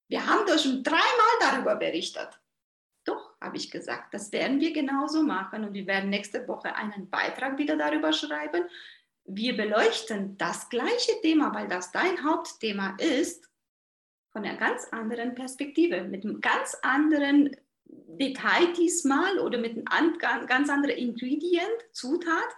Wir 0.09 0.25
haben 0.27 0.45
doch 0.45 0.59
schon 0.59 0.83
dreimal 0.83 1.01
darüber 1.39 1.75
berichtet. 1.77 2.41
Habe 3.41 3.57
ich 3.57 3.71
gesagt, 3.71 4.13
das 4.13 4.31
werden 4.31 4.59
wir 4.59 4.71
genauso 4.71 5.23
machen 5.23 5.63
und 5.63 5.73
wir 5.73 5.87
werden 5.87 6.09
nächste 6.09 6.47
Woche 6.47 6.75
einen 6.75 7.09
Beitrag 7.09 7.57
wieder 7.57 7.75
darüber 7.75 8.13
schreiben. 8.13 8.65
Wir 9.25 9.57
beleuchten 9.57 10.37
das 10.37 10.69
gleiche 10.69 11.19
Thema, 11.21 11.53
weil 11.53 11.67
das 11.67 11.91
dein 11.91 12.23
Hauptthema 12.23 12.95
ist, 12.99 13.49
von 14.31 14.45
einer 14.45 14.57
ganz 14.57 14.87
anderen 14.91 15.35
Perspektive, 15.35 16.03
mit 16.03 16.23
einem 16.23 16.39
ganz 16.39 16.77
anderen 16.83 17.55
Detail 17.85 18.71
diesmal 18.77 19.39
oder 19.39 19.57
mit 19.57 19.75
einem 19.91 20.17
ganz 20.17 20.69
anderen 20.69 20.97
Ingredient, 20.97 21.67
Zutat. 21.91 22.49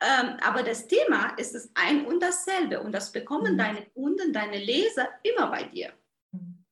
Ähm, 0.00 0.36
aber 0.42 0.62
das 0.62 0.86
Thema 0.86 1.34
ist 1.36 1.54
es 1.54 1.70
ein 1.74 2.06
und 2.06 2.22
dasselbe 2.22 2.80
und 2.80 2.92
das 2.92 3.10
bekommen 3.10 3.54
mhm. 3.54 3.58
deine 3.58 3.86
Kunden, 3.86 4.32
deine 4.32 4.58
Leser 4.58 5.08
immer 5.24 5.48
bei 5.48 5.64
dir. 5.64 5.92
Mhm. 6.30 6.64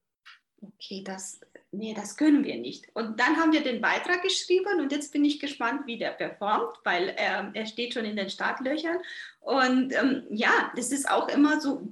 Okay, 0.61 1.03
das, 1.05 1.41
nee, 1.77 1.95
das 1.95 2.17
können 2.17 2.45
wir 2.45 2.57
nicht. 2.57 2.89
Und 2.95 3.21
dann 3.21 3.37
haben 3.37 3.53
wir 3.53 3.63
den 3.63 3.81
Beitrag 3.81 4.23
geschrieben 4.23 4.81
und 4.81 4.93
jetzt 4.93 5.13
bin 5.13 5.25
ich 5.25 5.41
gespannt, 5.41 5.87
wie 5.87 5.99
der 5.99 6.11
performt, 6.11 6.77
weil 6.85 7.15
ähm, 7.19 7.51
er 7.55 7.67
steht 7.67 7.95
schon 7.95 8.05
in 8.05 8.17
den 8.17 8.31
Startlöchern. 8.31 8.99
Und 9.41 9.93
ähm, 9.95 10.27
ja, 10.31 10.73
das 10.77 10.93
ist 10.93 11.09
auch 11.09 11.29
immer 11.29 11.61
so, 11.61 11.87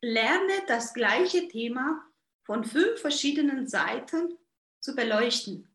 lerne 0.00 0.52
das 0.66 0.94
gleiche 0.94 1.48
Thema 1.48 2.02
von 2.44 2.64
fünf 2.64 3.00
verschiedenen 3.00 3.66
Seiten 3.66 4.36
zu 4.80 4.94
beleuchten. 4.94 5.68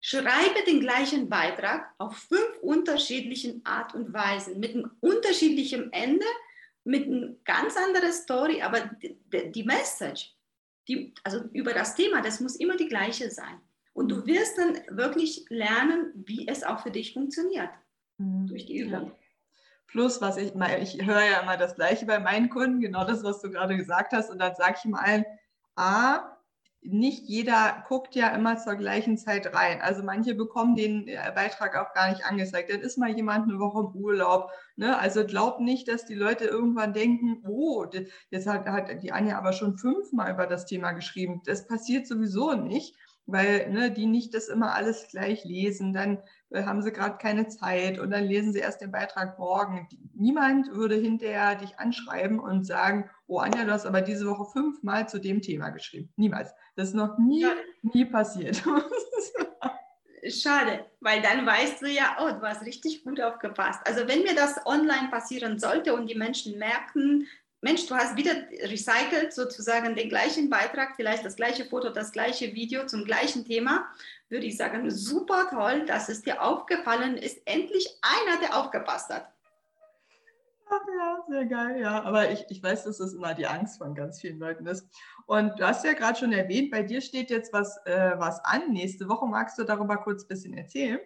Schreibe 0.00 0.64
den 0.66 0.80
gleichen 0.80 1.28
Beitrag 1.28 1.92
auf 1.98 2.16
fünf 2.16 2.58
unterschiedlichen 2.60 3.64
Art 3.64 3.94
und 3.94 4.12
Weisen, 4.12 4.58
mit 4.58 4.74
einem 4.74 4.90
unterschiedlichen 5.00 5.92
Ende, 5.92 6.26
mit 6.84 7.06
einer 7.06 7.34
ganz 7.44 7.76
anderen 7.76 8.12
Story, 8.12 8.62
aber 8.62 8.80
die, 8.80 9.16
die 9.52 9.62
Message, 9.62 10.34
die, 10.92 11.14
also 11.24 11.40
über 11.52 11.72
das 11.72 11.94
Thema, 11.94 12.22
das 12.22 12.40
muss 12.40 12.56
immer 12.56 12.76
die 12.76 12.88
gleiche 12.88 13.30
sein. 13.30 13.60
Und 13.94 14.08
du 14.08 14.26
wirst 14.26 14.58
dann 14.58 14.78
wirklich 14.96 15.44
lernen, 15.48 16.12
wie 16.14 16.48
es 16.48 16.64
auch 16.64 16.80
für 16.80 16.90
dich 16.90 17.12
funktioniert 17.12 17.70
mhm. 18.18 18.46
durch 18.46 18.66
die 18.66 18.78
Übung. 18.78 19.08
Ja. 19.08 19.16
Plus, 19.86 20.22
was 20.22 20.38
ich 20.38 20.54
mal, 20.54 20.82
ich 20.82 21.04
höre 21.04 21.22
ja 21.22 21.40
immer 21.42 21.58
das 21.58 21.74
Gleiche 21.74 22.06
bei 22.06 22.18
meinen 22.18 22.48
Kunden, 22.48 22.80
genau 22.80 23.04
das, 23.04 23.22
was 23.22 23.42
du 23.42 23.50
gerade 23.50 23.76
gesagt 23.76 24.12
hast. 24.12 24.30
Und 24.30 24.38
dann 24.38 24.54
sage 24.54 24.76
ich 24.78 24.84
mal 24.86 25.00
allen, 25.00 25.24
A, 25.76 26.31
nicht 26.84 27.28
jeder 27.28 27.84
guckt 27.86 28.16
ja 28.16 28.28
immer 28.28 28.58
zur 28.58 28.74
gleichen 28.74 29.16
Zeit 29.16 29.54
rein. 29.54 29.80
Also 29.80 30.02
manche 30.02 30.34
bekommen 30.34 30.74
den 30.74 31.06
äh, 31.06 31.32
Beitrag 31.34 31.76
auch 31.76 31.94
gar 31.94 32.10
nicht 32.10 32.24
angezeigt. 32.24 32.72
Dann 32.72 32.80
ist 32.80 32.98
mal 32.98 33.10
jemand 33.10 33.48
eine 33.48 33.60
Woche 33.60 33.80
im 33.80 34.00
Urlaub. 34.00 34.50
Ne? 34.76 34.98
Also 34.98 35.24
glaub 35.24 35.60
nicht, 35.60 35.86
dass 35.86 36.06
die 36.06 36.14
Leute 36.14 36.44
irgendwann 36.44 36.92
denken, 36.92 37.42
oh, 37.46 37.86
jetzt 38.30 38.46
hat, 38.48 38.66
hat 38.66 39.02
die 39.02 39.12
Anja 39.12 39.38
aber 39.38 39.52
schon 39.52 39.78
fünfmal 39.78 40.32
über 40.32 40.46
das 40.46 40.66
Thema 40.66 40.92
geschrieben. 40.92 41.40
Das 41.46 41.68
passiert 41.68 42.06
sowieso 42.06 42.54
nicht 42.54 42.96
weil 43.26 43.70
ne, 43.70 43.90
die 43.90 44.06
nicht 44.06 44.34
das 44.34 44.48
immer 44.48 44.74
alles 44.74 45.08
gleich 45.08 45.44
lesen, 45.44 45.92
dann 45.92 46.18
äh, 46.50 46.64
haben 46.64 46.82
sie 46.82 46.92
gerade 46.92 47.18
keine 47.18 47.48
Zeit 47.48 47.98
und 47.98 48.10
dann 48.10 48.24
lesen 48.24 48.52
sie 48.52 48.58
erst 48.58 48.80
den 48.80 48.92
Beitrag 48.92 49.38
morgen. 49.38 49.88
Niemand 50.14 50.72
würde 50.72 50.96
hinterher 50.96 51.54
dich 51.54 51.78
anschreiben 51.78 52.40
und 52.40 52.66
sagen, 52.66 53.08
oh 53.26 53.38
Anja, 53.38 53.64
du 53.64 53.72
hast 53.72 53.86
aber 53.86 54.02
diese 54.02 54.26
Woche 54.26 54.50
fünfmal 54.52 55.08
zu 55.08 55.18
dem 55.18 55.40
Thema 55.40 55.70
geschrieben. 55.70 56.12
Niemals. 56.16 56.52
Das 56.76 56.88
ist 56.88 56.94
noch 56.94 57.18
nie, 57.18 57.46
nie 57.82 58.04
passiert. 58.04 58.62
Schade, 60.28 60.86
weil 61.00 61.20
dann 61.20 61.44
weißt 61.44 61.82
du 61.82 61.88
ja, 61.88 62.16
oh, 62.20 62.30
du 62.30 62.42
hast 62.42 62.64
richtig 62.64 63.02
gut 63.02 63.20
aufgepasst. 63.20 63.80
Also 63.84 64.06
wenn 64.06 64.22
mir 64.22 64.36
das 64.36 64.64
online 64.66 65.08
passieren 65.10 65.58
sollte 65.58 65.94
und 65.94 66.08
die 66.08 66.14
Menschen 66.14 66.58
merken, 66.58 67.26
Mensch, 67.64 67.86
du 67.86 67.94
hast 67.94 68.16
wieder 68.16 68.32
recycelt 68.64 69.32
sozusagen 69.32 69.94
den 69.94 70.08
gleichen 70.08 70.50
Beitrag, 70.50 70.96
vielleicht 70.96 71.24
das 71.24 71.36
gleiche 71.36 71.64
Foto, 71.64 71.90
das 71.90 72.10
gleiche 72.10 72.54
Video 72.54 72.86
zum 72.86 73.04
gleichen 73.04 73.44
Thema, 73.44 73.86
würde 74.28 74.46
ich 74.46 74.56
sagen, 74.56 74.90
super 74.90 75.46
toll, 75.48 75.86
dass 75.86 76.08
es 76.08 76.22
dir 76.22 76.42
aufgefallen 76.42 77.16
ist. 77.16 77.40
Endlich 77.44 77.88
einer, 78.02 78.40
der 78.40 78.56
aufgepasst 78.56 79.10
hat. 79.10 79.32
Ach 80.66 80.80
ja, 80.98 81.24
sehr 81.28 81.44
geil, 81.46 81.80
ja. 81.80 82.02
Aber 82.02 82.32
ich, 82.32 82.44
ich 82.48 82.60
weiß, 82.60 82.82
dass 82.82 82.98
das 82.98 83.12
immer 83.12 83.32
die 83.34 83.46
Angst 83.46 83.78
von 83.78 83.94
ganz 83.94 84.20
vielen 84.20 84.40
Leuten 84.40 84.66
ist. 84.66 84.88
Und 85.26 85.60
du 85.60 85.64
hast 85.64 85.84
ja 85.84 85.92
gerade 85.92 86.18
schon 86.18 86.32
erwähnt, 86.32 86.72
bei 86.72 86.82
dir 86.82 87.00
steht 87.00 87.30
jetzt 87.30 87.52
was, 87.52 87.76
äh, 87.84 88.14
was 88.16 88.44
an. 88.44 88.72
Nächste 88.72 89.08
Woche 89.08 89.26
magst 89.26 89.56
du 89.58 89.62
darüber 89.62 89.98
kurz 89.98 90.24
ein 90.24 90.28
bisschen 90.28 90.54
erzählen? 90.54 90.98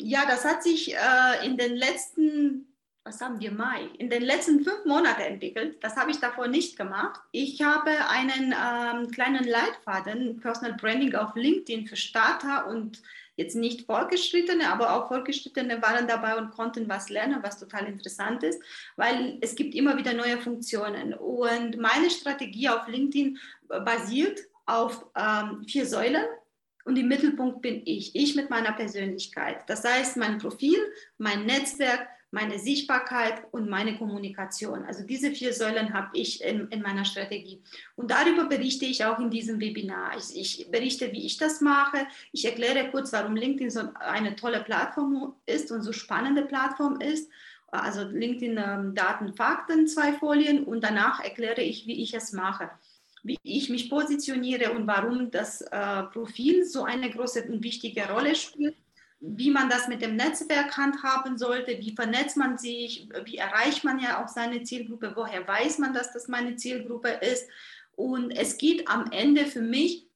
Ja, 0.00 0.24
das 0.26 0.44
hat 0.44 0.64
sich 0.64 0.96
äh, 0.96 1.46
in 1.46 1.56
den 1.56 1.76
letzten 1.76 2.75
was 3.06 3.20
haben 3.20 3.40
wir 3.40 3.52
Mai, 3.52 3.88
in 3.98 4.10
den 4.10 4.22
letzten 4.22 4.64
fünf 4.64 4.84
Monaten 4.84 5.22
entwickelt. 5.22 5.76
Das 5.80 5.96
habe 5.96 6.10
ich 6.10 6.18
davor 6.18 6.48
nicht 6.48 6.76
gemacht. 6.76 7.20
Ich 7.30 7.62
habe 7.62 7.90
einen 8.08 8.52
ähm, 8.52 9.10
kleinen 9.12 9.44
Leitfaden, 9.44 10.40
Personal 10.40 10.76
Branding 10.76 11.14
auf 11.14 11.36
LinkedIn 11.36 11.86
für 11.86 11.94
Starter 11.94 12.66
und 12.66 13.00
jetzt 13.36 13.54
nicht 13.54 13.86
Fortgeschrittene, 13.86 14.68
aber 14.68 14.92
auch 14.92 15.08
Fortgeschrittene 15.08 15.80
waren 15.82 16.08
dabei 16.08 16.36
und 16.36 16.50
konnten 16.50 16.88
was 16.88 17.08
lernen, 17.08 17.42
was 17.42 17.60
total 17.60 17.86
interessant 17.86 18.42
ist, 18.42 18.60
weil 18.96 19.38
es 19.40 19.54
gibt 19.54 19.74
immer 19.76 19.96
wieder 19.96 20.12
neue 20.12 20.38
Funktionen. 20.38 21.14
Und 21.14 21.76
meine 21.76 22.10
Strategie 22.10 22.68
auf 22.68 22.88
LinkedIn 22.88 23.38
basiert 23.68 24.40
auf 24.64 25.06
ähm, 25.14 25.64
vier 25.68 25.86
Säulen. 25.86 26.24
Und 26.84 26.96
im 26.96 27.08
Mittelpunkt 27.08 27.62
bin 27.62 27.82
ich, 27.84 28.14
ich 28.14 28.36
mit 28.36 28.48
meiner 28.48 28.72
Persönlichkeit. 28.72 29.68
Das 29.68 29.84
heißt, 29.84 30.16
mein 30.16 30.38
Profil, 30.38 30.78
mein 31.18 31.44
Netzwerk, 31.44 32.08
meine 32.30 32.58
Sichtbarkeit 32.58 33.44
und 33.52 33.68
meine 33.68 33.96
Kommunikation. 33.96 34.84
Also 34.84 35.04
diese 35.04 35.30
vier 35.30 35.52
Säulen 35.52 35.94
habe 35.94 36.10
ich 36.14 36.42
in, 36.42 36.68
in, 36.68 36.82
meiner 36.82 37.04
Strategie. 37.04 37.62
Und 37.94 38.10
darüber 38.10 38.44
berichte 38.44 38.84
ich 38.84 39.04
auch 39.04 39.18
in 39.18 39.30
diesem 39.30 39.60
Webinar. 39.60 40.16
Ich, 40.18 40.36
ich, 40.36 40.70
berichte, 40.70 41.12
wie 41.12 41.24
ich 41.24 41.36
das 41.36 41.60
mache. 41.60 42.06
Ich 42.32 42.44
erkläre 42.44 42.90
kurz, 42.90 43.12
warum 43.12 43.36
LinkedIn 43.36 43.70
so 43.70 43.80
eine 43.94 44.34
tolle 44.36 44.60
Plattform 44.60 45.34
ist 45.46 45.70
und 45.70 45.82
so 45.82 45.92
spannende 45.92 46.42
Plattform 46.42 47.00
ist. 47.00 47.30
Also 47.68 48.02
LinkedIn 48.02 48.58
ähm, 48.58 48.94
Daten, 48.94 49.34
Fakten, 49.34 49.86
zwei 49.86 50.12
Folien 50.12 50.64
und 50.64 50.82
danach 50.82 51.20
erkläre 51.20 51.62
ich, 51.62 51.86
wie 51.86 52.02
ich 52.02 52.14
es 52.14 52.32
mache 52.32 52.70
wie 53.22 53.38
ich 53.42 53.70
mich 53.70 53.90
positioniere 53.90 54.70
und 54.70 54.86
warum 54.86 55.32
das 55.32 55.60
äh, 55.60 56.02
Profil 56.12 56.64
so 56.64 56.84
eine 56.84 57.10
große 57.10 57.42
und 57.48 57.60
wichtige 57.64 58.08
Rolle 58.08 58.36
spielt 58.36 58.76
wie 59.20 59.50
man 59.50 59.70
das 59.70 59.88
mit 59.88 60.02
dem 60.02 60.16
Netzwerk 60.16 60.76
handhaben 60.76 61.38
sollte, 61.38 61.78
wie 61.78 61.94
vernetzt 61.94 62.36
man 62.36 62.58
sich, 62.58 63.08
wie 63.24 63.38
erreicht 63.38 63.82
man 63.82 63.98
ja 63.98 64.22
auch 64.22 64.28
seine 64.28 64.62
Zielgruppe, 64.62 65.12
woher 65.16 65.46
weiß 65.46 65.78
man, 65.78 65.94
dass 65.94 66.12
das 66.12 66.28
meine 66.28 66.56
Zielgruppe 66.56 67.08
ist. 67.08 67.48
Und 67.92 68.30
es 68.30 68.58
geht 68.58 68.88
am 68.88 69.10
Ende 69.10 69.46
für 69.46 69.62
mich, 69.62 70.06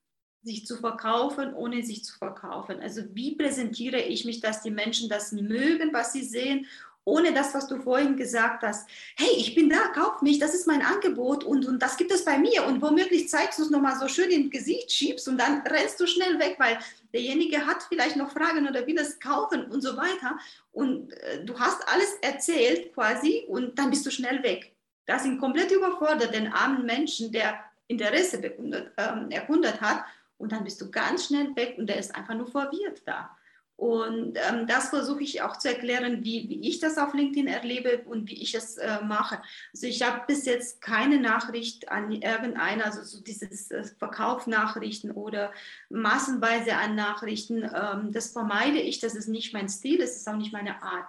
sich 0.43 0.67
zu 0.67 0.77
verkaufen, 0.77 1.55
ohne 1.55 1.83
sich 1.83 2.05
zu 2.05 2.17
verkaufen. 2.17 2.81
Also 2.81 3.03
wie 3.15 3.37
präsentiere 3.37 4.01
ich 4.01 4.25
mich, 4.25 4.41
dass 4.41 4.63
die 4.63 4.71
Menschen 4.71 5.09
das 5.09 5.33
mögen, 5.33 5.93
was 5.93 6.13
sie 6.13 6.25
sehen 6.25 6.67
ohne 7.05 7.33
das, 7.33 7.55
was 7.55 7.67
du 7.67 7.81
vorhin 7.81 8.17
gesagt 8.17 8.63
hast. 8.63 8.89
Hey, 9.17 9.31
ich 9.37 9.55
bin 9.55 9.69
da, 9.69 9.89
kauf 9.89 10.23
mich, 10.23 10.39
das 10.39 10.55
ist 10.55 10.67
mein 10.67 10.83
Angebot 10.83 11.45
und, 11.45 11.67
und 11.67 11.81
das 11.81 11.97
gibt 11.97 12.13
es 12.13 12.25
bei 12.25 12.39
mir. 12.39 12.65
Und 12.67 12.83
womöglich 12.83 13.29
zeigst 13.29 13.59
du 13.59 13.63
es 13.63 13.71
nochmal 13.71 13.99
so 13.99 14.09
schön 14.09 14.31
ins 14.31 14.51
Gesicht, 14.51 14.93
schiebst 14.93 15.27
und 15.29 15.39
dann 15.39 15.63
rennst 15.63 15.99
du 15.99 16.07
schnell 16.07 16.39
weg, 16.39 16.57
weil 16.59 16.79
derjenige 17.13 17.67
hat 17.67 17.83
vielleicht 17.89 18.17
noch 18.17 18.31
Fragen 18.31 18.69
oder 18.69 18.87
will 18.87 18.99
es 18.99 19.19
kaufen 19.19 19.65
und 19.65 19.81
so 19.81 19.97
weiter. 19.97 20.39
Und 20.73 21.13
äh, 21.13 21.45
du 21.45 21.59
hast 21.59 21.87
alles 21.89 22.15
erzählt 22.23 22.93
quasi 22.95 23.45
und 23.49 23.79
dann 23.79 23.91
bist 23.91 24.05
du 24.07 24.11
schnell 24.11 24.43
weg. 24.43 24.73
Das 25.07 25.23
sind 25.23 25.41
komplett 25.41 25.73
überfordert, 25.73 26.35
den 26.35 26.53
armen 26.53 26.87
Menschen, 26.87 27.33
der 27.33 27.59
Interesse 27.89 28.39
bekundet, 28.39 28.93
ähm, 28.97 29.31
erkundet 29.31 29.81
hat. 29.81 30.05
Und 30.39 30.53
dann 30.53 30.65
bist 30.65 30.81
du 30.81 30.91
ganz 30.91 31.27
schnell 31.27 31.55
weg 31.57 31.75
und 31.77 31.87
der 31.87 31.99
ist 31.99 32.15
einfach 32.15 32.35
nur 32.35 32.47
verwirrt 32.47 33.03
da. 33.05 33.37
Und 33.81 34.37
ähm, 34.37 34.67
das 34.67 34.91
versuche 34.91 35.23
ich 35.23 35.41
auch 35.41 35.57
zu 35.57 35.69
erklären, 35.69 36.23
wie, 36.23 36.51
wie 36.51 36.69
ich 36.69 36.81
das 36.81 36.99
auf 36.99 37.15
LinkedIn 37.15 37.47
erlebe 37.47 38.03
und 38.05 38.29
wie 38.29 38.43
ich 38.43 38.55
es 38.55 38.77
äh, 38.77 39.01
mache. 39.03 39.41
Also 39.73 39.87
ich 39.87 40.03
habe 40.03 40.21
bis 40.27 40.45
jetzt 40.45 40.83
keine 40.83 41.19
Nachricht 41.19 41.91
an 41.91 42.13
irgendeiner, 42.13 42.85
also 42.85 43.03
so 43.03 43.23
dieses 43.23 43.71
äh, 43.71 43.85
Verkaufnachrichten 43.99 45.13
oder 45.13 45.51
massenweise 45.89 46.77
an 46.77 46.95
Nachrichten. 46.95 47.63
Ähm, 47.63 48.13
das 48.13 48.33
vermeide 48.33 48.79
ich, 48.79 48.99
das 48.99 49.15
ist 49.15 49.29
nicht 49.29 49.55
mein 49.55 49.71
Stil, 49.71 49.97
das 49.97 50.15
ist 50.15 50.29
auch 50.29 50.37
nicht 50.37 50.53
meine 50.53 50.83
Art. 50.83 51.09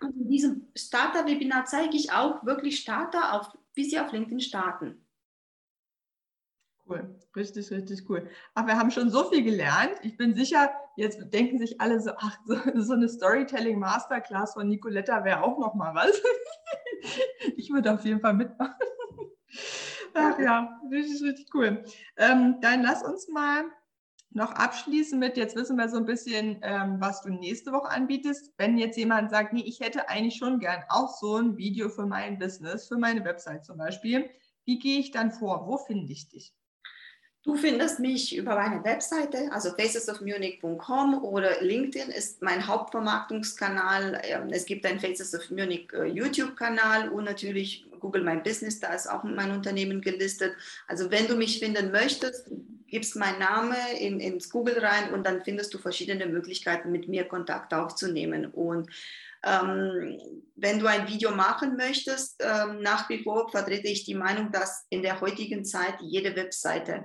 Und 0.00 0.16
in 0.16 0.28
diesem 0.28 0.66
Starter-Webinar 0.74 1.66
zeige 1.66 1.96
ich 1.96 2.10
auch 2.10 2.44
wirklich 2.44 2.80
Starter, 2.80 3.34
auf, 3.34 3.56
wie 3.74 3.84
sie 3.84 4.00
auf 4.00 4.10
LinkedIn 4.10 4.40
starten. 4.40 5.03
Cool, 6.86 7.18
richtig, 7.34 7.70
richtig 7.70 8.08
cool. 8.10 8.28
Aber 8.54 8.68
wir 8.68 8.78
haben 8.78 8.90
schon 8.90 9.08
so 9.08 9.24
viel 9.30 9.42
gelernt. 9.42 9.94
Ich 10.02 10.18
bin 10.18 10.34
sicher, 10.34 10.70
jetzt 10.96 11.32
denken 11.32 11.58
sich 11.58 11.80
alle 11.80 11.98
so, 12.00 12.10
ach, 12.18 12.36
so, 12.44 12.56
so 12.74 12.92
eine 12.92 13.08
Storytelling 13.08 13.78
Masterclass 13.78 14.52
von 14.52 14.68
Nicoletta 14.68 15.24
wäre 15.24 15.42
auch 15.42 15.58
noch 15.58 15.74
mal 15.74 15.94
was. 15.94 16.20
ich 17.56 17.70
würde 17.70 17.94
auf 17.94 18.04
jeden 18.04 18.20
Fall 18.20 18.34
mitmachen. 18.34 18.74
Ach 20.14 20.38
ja, 20.38 20.80
richtig, 20.90 21.22
richtig 21.22 21.54
cool. 21.54 21.84
Ähm, 22.16 22.58
dann 22.60 22.82
lass 22.82 23.02
uns 23.02 23.28
mal 23.28 23.64
noch 24.30 24.52
abschließen 24.52 25.18
mit, 25.18 25.36
jetzt 25.36 25.56
wissen 25.56 25.76
wir 25.76 25.88
so 25.88 25.96
ein 25.96 26.04
bisschen, 26.04 26.58
ähm, 26.62 26.96
was 27.00 27.22
du 27.22 27.30
nächste 27.30 27.72
Woche 27.72 27.90
anbietest. 27.90 28.52
Wenn 28.58 28.78
jetzt 28.78 28.96
jemand 28.96 29.30
sagt, 29.30 29.52
nee, 29.52 29.62
ich 29.64 29.80
hätte 29.80 30.08
eigentlich 30.08 30.36
schon 30.36 30.58
gern 30.58 30.82
auch 30.88 31.16
so 31.16 31.36
ein 31.36 31.56
Video 31.56 31.88
für 31.88 32.06
mein 32.06 32.38
Business, 32.38 32.88
für 32.88 32.98
meine 32.98 33.24
Website 33.24 33.64
zum 33.64 33.78
Beispiel, 33.78 34.28
wie 34.64 34.78
gehe 34.78 35.00
ich 35.00 35.10
dann 35.10 35.30
vor? 35.30 35.66
Wo 35.66 35.78
finde 35.78 36.12
ich 36.12 36.28
dich? 36.28 36.52
Du 37.44 37.56
findest 37.56 38.00
mich 38.00 38.34
über 38.34 38.54
meine 38.54 38.82
Webseite, 38.84 39.52
also 39.52 39.68
facesofmunich.com 39.76 41.22
oder 41.24 41.60
LinkedIn 41.60 42.08
ist 42.08 42.40
mein 42.40 42.66
Hauptvermarktungskanal. 42.66 44.18
Ähm, 44.24 44.48
es 44.50 44.64
gibt 44.64 44.86
einen 44.86 44.98
Faces 44.98 45.34
of 45.34 45.50
Munich 45.50 45.92
äh, 45.92 46.06
YouTube-Kanal 46.06 47.10
und 47.10 47.24
natürlich 47.24 47.84
Google 48.00 48.24
My 48.24 48.38
Business, 48.38 48.80
da 48.80 48.94
ist 48.94 49.06
auch 49.06 49.24
mein 49.24 49.50
Unternehmen 49.50 50.00
gelistet. 50.00 50.54
Also 50.88 51.10
wenn 51.10 51.26
du 51.26 51.36
mich 51.36 51.58
finden 51.58 51.90
möchtest, 51.90 52.50
gibst 52.86 53.14
meinen 53.14 53.38
Namen 53.38 53.76
in, 53.98 54.20
ins 54.20 54.48
Google 54.48 54.78
rein 54.78 55.12
und 55.12 55.26
dann 55.26 55.44
findest 55.44 55.74
du 55.74 55.78
verschiedene 55.78 56.24
Möglichkeiten, 56.24 56.92
mit 56.92 57.08
mir 57.08 57.24
Kontakt 57.24 57.74
aufzunehmen. 57.74 58.46
Und 58.46 58.88
ähm, 59.44 60.18
wenn 60.56 60.78
du 60.78 60.86
ein 60.86 61.08
Video 61.08 61.30
machen 61.30 61.76
möchtest, 61.76 62.42
ähm, 62.42 62.80
nach 62.80 63.08
wie 63.10 63.22
vor 63.22 63.50
vertrete 63.50 63.88
ich 63.88 64.04
die 64.04 64.14
Meinung, 64.14 64.50
dass 64.50 64.86
in 64.88 65.02
der 65.02 65.20
heutigen 65.20 65.64
Zeit 65.66 65.96
jede 66.00 66.34
Webseite 66.36 67.04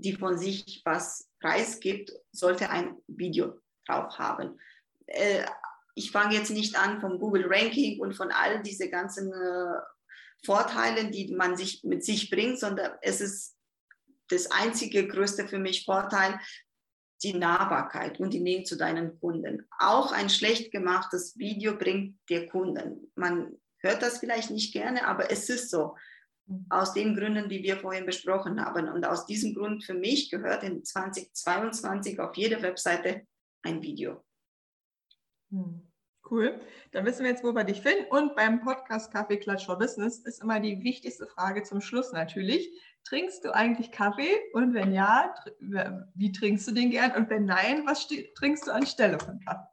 die 0.00 0.14
von 0.14 0.38
sich 0.38 0.82
was 0.84 1.28
preisgibt, 1.40 2.12
sollte 2.32 2.70
ein 2.70 2.96
Video 3.06 3.60
drauf 3.86 4.18
haben. 4.18 4.58
Äh, 5.06 5.44
ich 5.94 6.10
fange 6.10 6.34
jetzt 6.34 6.50
nicht 6.50 6.78
an 6.78 7.00
vom 7.00 7.18
Google 7.18 7.46
Ranking 7.48 8.00
und 8.00 8.14
von 8.14 8.30
all 8.30 8.62
diese 8.62 8.88
ganzen 8.88 9.32
äh, 9.32 9.80
Vorteilen, 10.44 11.10
die 11.10 11.34
man 11.34 11.56
sich 11.56 11.82
mit 11.82 12.04
sich 12.04 12.30
bringt, 12.30 12.60
sondern 12.60 12.92
es 13.02 13.20
ist 13.20 13.56
das 14.28 14.50
einzige 14.50 15.08
größte 15.08 15.48
für 15.48 15.58
mich 15.58 15.84
Vorteil, 15.84 16.38
die 17.22 17.34
Nahbarkeit 17.34 18.20
und 18.20 18.32
die 18.32 18.40
Nähe 18.40 18.62
zu 18.62 18.76
deinen 18.76 19.18
Kunden. 19.18 19.66
Auch 19.78 20.12
ein 20.12 20.30
schlecht 20.30 20.70
gemachtes 20.70 21.36
Video 21.36 21.76
bringt 21.76 22.16
dir 22.28 22.46
Kunden. 22.46 23.10
Man 23.16 23.56
hört 23.78 24.02
das 24.02 24.18
vielleicht 24.18 24.50
nicht 24.50 24.72
gerne, 24.72 25.06
aber 25.06 25.30
es 25.30 25.48
ist 25.48 25.70
so. 25.70 25.96
Aus 26.70 26.94
den 26.94 27.14
Gründen, 27.14 27.48
die 27.48 27.62
wir 27.62 27.76
vorhin 27.76 28.06
besprochen 28.06 28.64
haben. 28.64 28.88
Und 28.88 29.04
aus 29.04 29.26
diesem 29.26 29.54
Grund 29.54 29.84
für 29.84 29.94
mich 29.94 30.30
gehört 30.30 30.62
in 30.62 30.84
2022 30.84 32.18
auf 32.20 32.36
jeder 32.36 32.62
Webseite 32.62 33.26
ein 33.62 33.82
Video. 33.82 34.24
Hm. 35.50 35.82
Cool. 36.30 36.60
Dann 36.92 37.06
wissen 37.06 37.24
wir 37.24 37.30
jetzt, 37.30 37.44
wo 37.44 37.52
wir 37.52 37.64
dich 37.64 37.80
finden. 37.80 38.04
Und 38.10 38.36
beim 38.36 38.60
Podcast 38.60 39.12
Kaffee 39.12 39.38
Klatsch 39.38 39.66
for 39.66 39.78
Business 39.78 40.18
ist 40.18 40.42
immer 40.42 40.60
die 40.60 40.82
wichtigste 40.82 41.26
Frage 41.26 41.62
zum 41.62 41.80
Schluss 41.80 42.12
natürlich. 42.12 42.68
Trinkst 43.04 43.44
du 43.44 43.54
eigentlich 43.54 43.92
Kaffee? 43.92 44.36
Und 44.52 44.74
wenn 44.74 44.92
ja, 44.92 45.34
wie 46.14 46.32
trinkst 46.32 46.68
du 46.68 46.72
den 46.72 46.90
gern? 46.90 47.12
Und 47.12 47.30
wenn 47.30 47.46
nein, 47.46 47.86
was 47.86 48.08
trinkst 48.34 48.66
du 48.66 48.72
anstelle 48.72 49.18
von 49.18 49.40
Kaffee? 49.40 49.68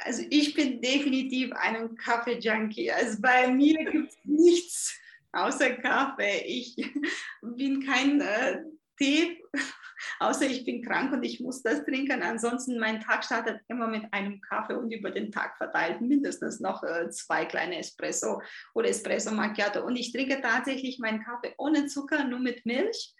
Also 0.00 0.22
ich 0.30 0.54
bin 0.54 0.80
definitiv 0.80 1.52
ein 1.52 1.96
Kaffee-Junkie. 1.96 2.90
Also 2.90 3.20
bei 3.20 3.52
mir 3.52 3.84
gibt 3.90 4.10
es 4.10 4.18
nichts 4.24 4.96
außer 5.32 5.74
Kaffee. 5.76 6.42
Ich 6.46 6.76
bin 7.42 7.84
kein 7.84 8.20
äh, 8.20 8.62
Tee, 8.98 9.42
außer 10.20 10.46
ich 10.46 10.64
bin 10.64 10.82
krank 10.82 11.12
und 11.12 11.22
ich 11.22 11.40
muss 11.40 11.62
das 11.62 11.84
trinken. 11.84 12.22
Ansonsten 12.22 12.78
mein 12.78 13.00
Tag 13.00 13.24
startet 13.24 13.60
immer 13.68 13.86
mit 13.86 14.12
einem 14.12 14.40
Kaffee 14.40 14.74
und 14.74 14.90
über 14.90 15.10
den 15.10 15.30
Tag 15.30 15.56
verteilt 15.56 16.00
mindestens 16.00 16.60
noch 16.60 16.82
äh, 16.82 17.08
zwei 17.10 17.44
kleine 17.44 17.78
Espresso 17.78 18.42
oder 18.74 18.88
Espresso 18.88 19.30
Macchiato. 19.30 19.84
Und 19.84 19.96
ich 19.96 20.12
trinke 20.12 20.40
tatsächlich 20.40 20.98
meinen 20.98 21.22
Kaffee 21.22 21.54
ohne 21.58 21.86
Zucker, 21.86 22.24
nur 22.24 22.40
mit 22.40 22.66
Milch. 22.66 23.14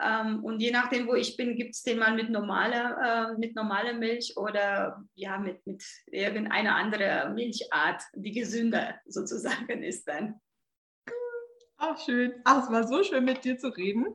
Ähm, 0.00 0.44
und 0.44 0.60
je 0.60 0.70
nachdem, 0.70 1.08
wo 1.08 1.14
ich 1.14 1.36
bin, 1.36 1.56
gibt 1.56 1.74
es 1.74 1.82
den 1.82 1.98
mal 1.98 2.14
mit 2.14 2.30
normaler, 2.30 3.32
äh, 3.34 3.38
mit 3.38 3.56
normaler 3.56 3.94
Milch 3.94 4.34
oder 4.36 5.04
ja, 5.14 5.38
mit, 5.38 5.66
mit 5.66 5.82
irgendeiner 6.06 6.76
anderen 6.76 7.34
Milchart, 7.34 8.02
die 8.14 8.32
gesünder 8.32 8.94
sozusagen 9.06 9.82
ist 9.82 10.06
dann. 10.06 10.40
Ach, 11.78 11.98
schön. 11.98 12.32
Ach, 12.44 12.64
es 12.64 12.72
war 12.72 12.86
so 12.86 13.04
schön, 13.04 13.24
mit 13.24 13.44
dir 13.44 13.56
zu 13.56 13.68
reden 13.68 14.06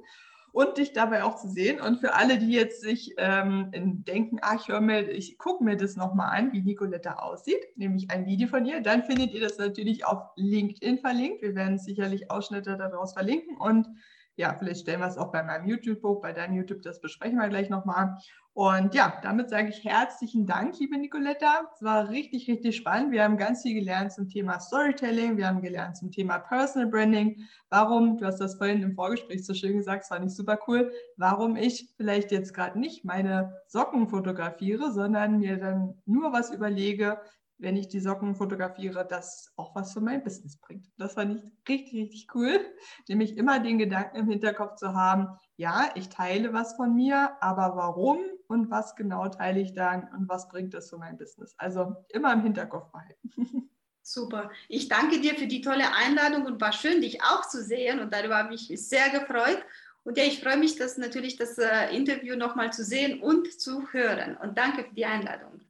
und 0.52 0.78
dich 0.78 0.92
dabei 0.94 1.24
auch 1.24 1.36
zu 1.38 1.48
sehen. 1.48 1.80
Und 1.80 2.00
für 2.00 2.14
alle, 2.14 2.38
die 2.38 2.52
jetzt 2.52 2.82
sich 2.82 3.16
ähm, 3.18 3.70
denken, 3.74 4.40
ach, 4.42 4.60
ich 4.62 4.68
höre 4.68 4.82
mir, 4.82 5.10
ich 5.10 5.38
gucke 5.38 5.64
mir 5.64 5.78
das 5.78 5.96
nochmal 5.96 6.38
an, 6.38 6.52
wie 6.52 6.62
Nicoletta 6.62 7.16
aussieht, 7.16 7.66
nämlich 7.76 8.12
ein 8.12 8.26
Video 8.26 8.48
von 8.50 8.66
ihr, 8.66 8.82
dann 8.82 9.04
findet 9.04 9.34
ihr 9.34 9.42
das 9.42 9.58
natürlich 9.58 10.06
auf 10.06 10.22
LinkedIn 10.36 11.00
verlinkt. 11.00 11.42
Wir 11.42 11.56
werden 11.56 11.80
sicherlich 11.80 12.30
Ausschnitte 12.30 12.78
daraus 12.78 13.14
verlinken 13.14 13.56
und 13.58 13.88
ja, 14.36 14.56
vielleicht 14.58 14.82
stellen 14.82 15.00
wir 15.00 15.08
es 15.08 15.18
auch 15.18 15.32
bei 15.32 15.44
meinem 15.44 15.68
YouTube-Buch, 15.68 16.22
bei 16.22 16.34
deinem 16.34 16.56
YouTube, 16.56 16.82
das 16.82 17.00
besprechen 17.00 17.38
wir 17.38 17.50
gleich 17.50 17.70
nochmal. 17.70 18.18
Und 18.56 18.94
ja, 18.94 19.20
damit 19.24 19.50
sage 19.50 19.70
ich 19.70 19.84
herzlichen 19.84 20.46
Dank, 20.46 20.78
liebe 20.80 20.96
Nicoletta. 20.96 21.68
Es 21.74 21.82
war 21.82 22.10
richtig, 22.10 22.48
richtig 22.48 22.76
spannend. 22.76 23.12
Wir 23.12 23.24
haben 23.24 23.38
ganz 23.38 23.64
viel 23.64 23.74
gelernt 23.74 24.12
zum 24.12 24.30
Thema 24.30 24.60
Storytelling. 24.60 25.38
Wir 25.38 25.48
haben 25.48 25.64
gelernt 25.64 25.98
zum 25.98 26.12
Thema 26.12 26.38
Personal 26.38 26.88
Branding. 26.88 27.48
Warum, 27.70 28.18
du 28.18 28.26
hast 28.26 28.40
das 28.40 28.56
vorhin 28.56 28.84
im 28.84 28.94
Vorgespräch 28.94 29.44
so 29.44 29.56
schön 29.56 29.78
gesagt, 29.78 30.02
das 30.02 30.10
fand 30.10 30.26
ich 30.26 30.36
super 30.36 30.60
cool, 30.68 30.92
warum 31.18 31.56
ich 31.56 31.90
vielleicht 31.98 32.32
jetzt 32.32 32.54
gerade 32.54 32.80
nicht 32.80 33.04
meine 33.04 33.56
Socken 33.68 34.08
fotografiere, 34.08 34.92
sondern 34.92 35.40
mir 35.40 35.58
dann 35.58 36.00
nur 36.06 36.32
was 36.32 36.52
überlege, 36.52 37.20
wenn 37.64 37.78
ich 37.78 37.88
die 37.88 38.02
Socken 38.02 38.36
fotografiere, 38.36 39.08
das 39.10 39.52
auch 39.56 39.74
was 39.74 39.94
für 39.94 40.02
mein 40.02 40.24
Business 40.24 40.58
bringt. 40.58 40.86
Das 40.98 41.14
fand 41.14 41.38
ich 41.38 41.68
richtig, 41.68 41.94
richtig 41.94 42.28
cool. 42.36 42.60
Nämlich 43.08 43.38
immer 43.38 43.60
den 43.60 43.80
Gedanken 43.80 44.18
im 44.18 44.30
Hinterkopf 44.30 44.76
zu 44.76 44.94
haben, 44.94 45.30
ja, 45.56 45.90
ich 45.96 46.10
teile 46.10 46.54
was 46.54 46.76
von 46.76 46.94
mir, 46.94 47.38
aber 47.42 47.76
warum 47.76 48.20
und 48.48 48.70
was 48.70 48.96
genau 48.96 49.30
teile 49.30 49.62
ich 49.62 49.74
dann 49.74 50.10
und 50.16 50.28
was 50.30 50.50
bringt 50.50 50.74
das 50.74 50.90
für 50.90 50.98
mein 50.98 51.18
Business? 51.18 51.56
Also 51.58 51.96
immer 52.10 52.34
im 52.34 52.44
Hinterkopf 52.44 52.92
behalten. 52.92 53.70
Super. 54.02 54.52
Ich 54.68 54.90
danke 54.90 55.22
dir 55.22 55.36
für 55.36 55.48
die 55.48 55.62
tolle 55.62 55.86
Einladung 55.96 56.46
und 56.46 56.60
war 56.60 56.74
schön, 56.74 57.02
dich 57.02 57.24
auch 57.24 57.48
zu 57.48 57.64
sehen 57.64 58.02
und 58.02 58.14
darüber 58.14 58.38
habe 58.38 58.54
ich 58.54 58.70
mich 58.70 58.88
sehr 58.88 59.10
gefreut. 59.10 59.64
Und 60.04 60.18
ja, 60.18 60.26
ich 60.26 60.42
freue 60.42 60.58
mich, 60.58 60.76
dass 60.76 60.98
natürlich 60.98 61.38
das 61.38 61.58
äh, 61.58 61.96
Interview 61.96 62.36
nochmal 62.36 62.74
zu 62.74 62.84
sehen 62.84 63.22
und 63.22 63.58
zu 63.58 63.88
hören. 63.94 64.36
Und 64.36 64.58
danke 64.58 64.84
für 64.84 64.94
die 64.94 65.06
Einladung. 65.06 65.62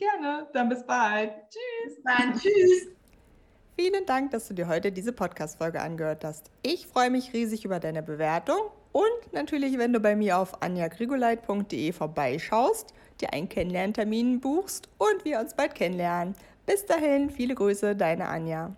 Gerne, 0.00 0.48
dann 0.54 0.70
bis 0.70 0.82
bald. 0.86 1.30
Tschüss. 1.50 1.94
Bis 1.94 2.04
dann. 2.04 2.32
Tschüss. 2.32 2.88
Vielen 3.78 4.06
Dank, 4.06 4.30
dass 4.30 4.48
du 4.48 4.54
dir 4.54 4.66
heute 4.66 4.92
diese 4.92 5.12
Podcast-Folge 5.12 5.80
angehört 5.80 6.24
hast. 6.24 6.50
Ich 6.62 6.86
freue 6.86 7.10
mich 7.10 7.34
riesig 7.34 7.66
über 7.66 7.80
deine 7.80 8.02
Bewertung 8.02 8.60
und 8.92 9.32
natürlich, 9.32 9.76
wenn 9.76 9.92
du 9.92 10.00
bei 10.00 10.16
mir 10.16 10.38
auf 10.38 10.62
anjagrigoleit.de 10.62 11.92
vorbeischaust, 11.92 12.94
dir 13.20 13.34
einen 13.34 13.50
Kennenlerntermin 13.50 14.40
buchst 14.40 14.88
und 14.96 15.24
wir 15.26 15.38
uns 15.38 15.54
bald 15.54 15.74
kennenlernen. 15.74 16.34
Bis 16.64 16.86
dahin, 16.86 17.28
viele 17.28 17.54
Grüße, 17.54 17.94
deine 17.94 18.28
Anja. 18.28 18.74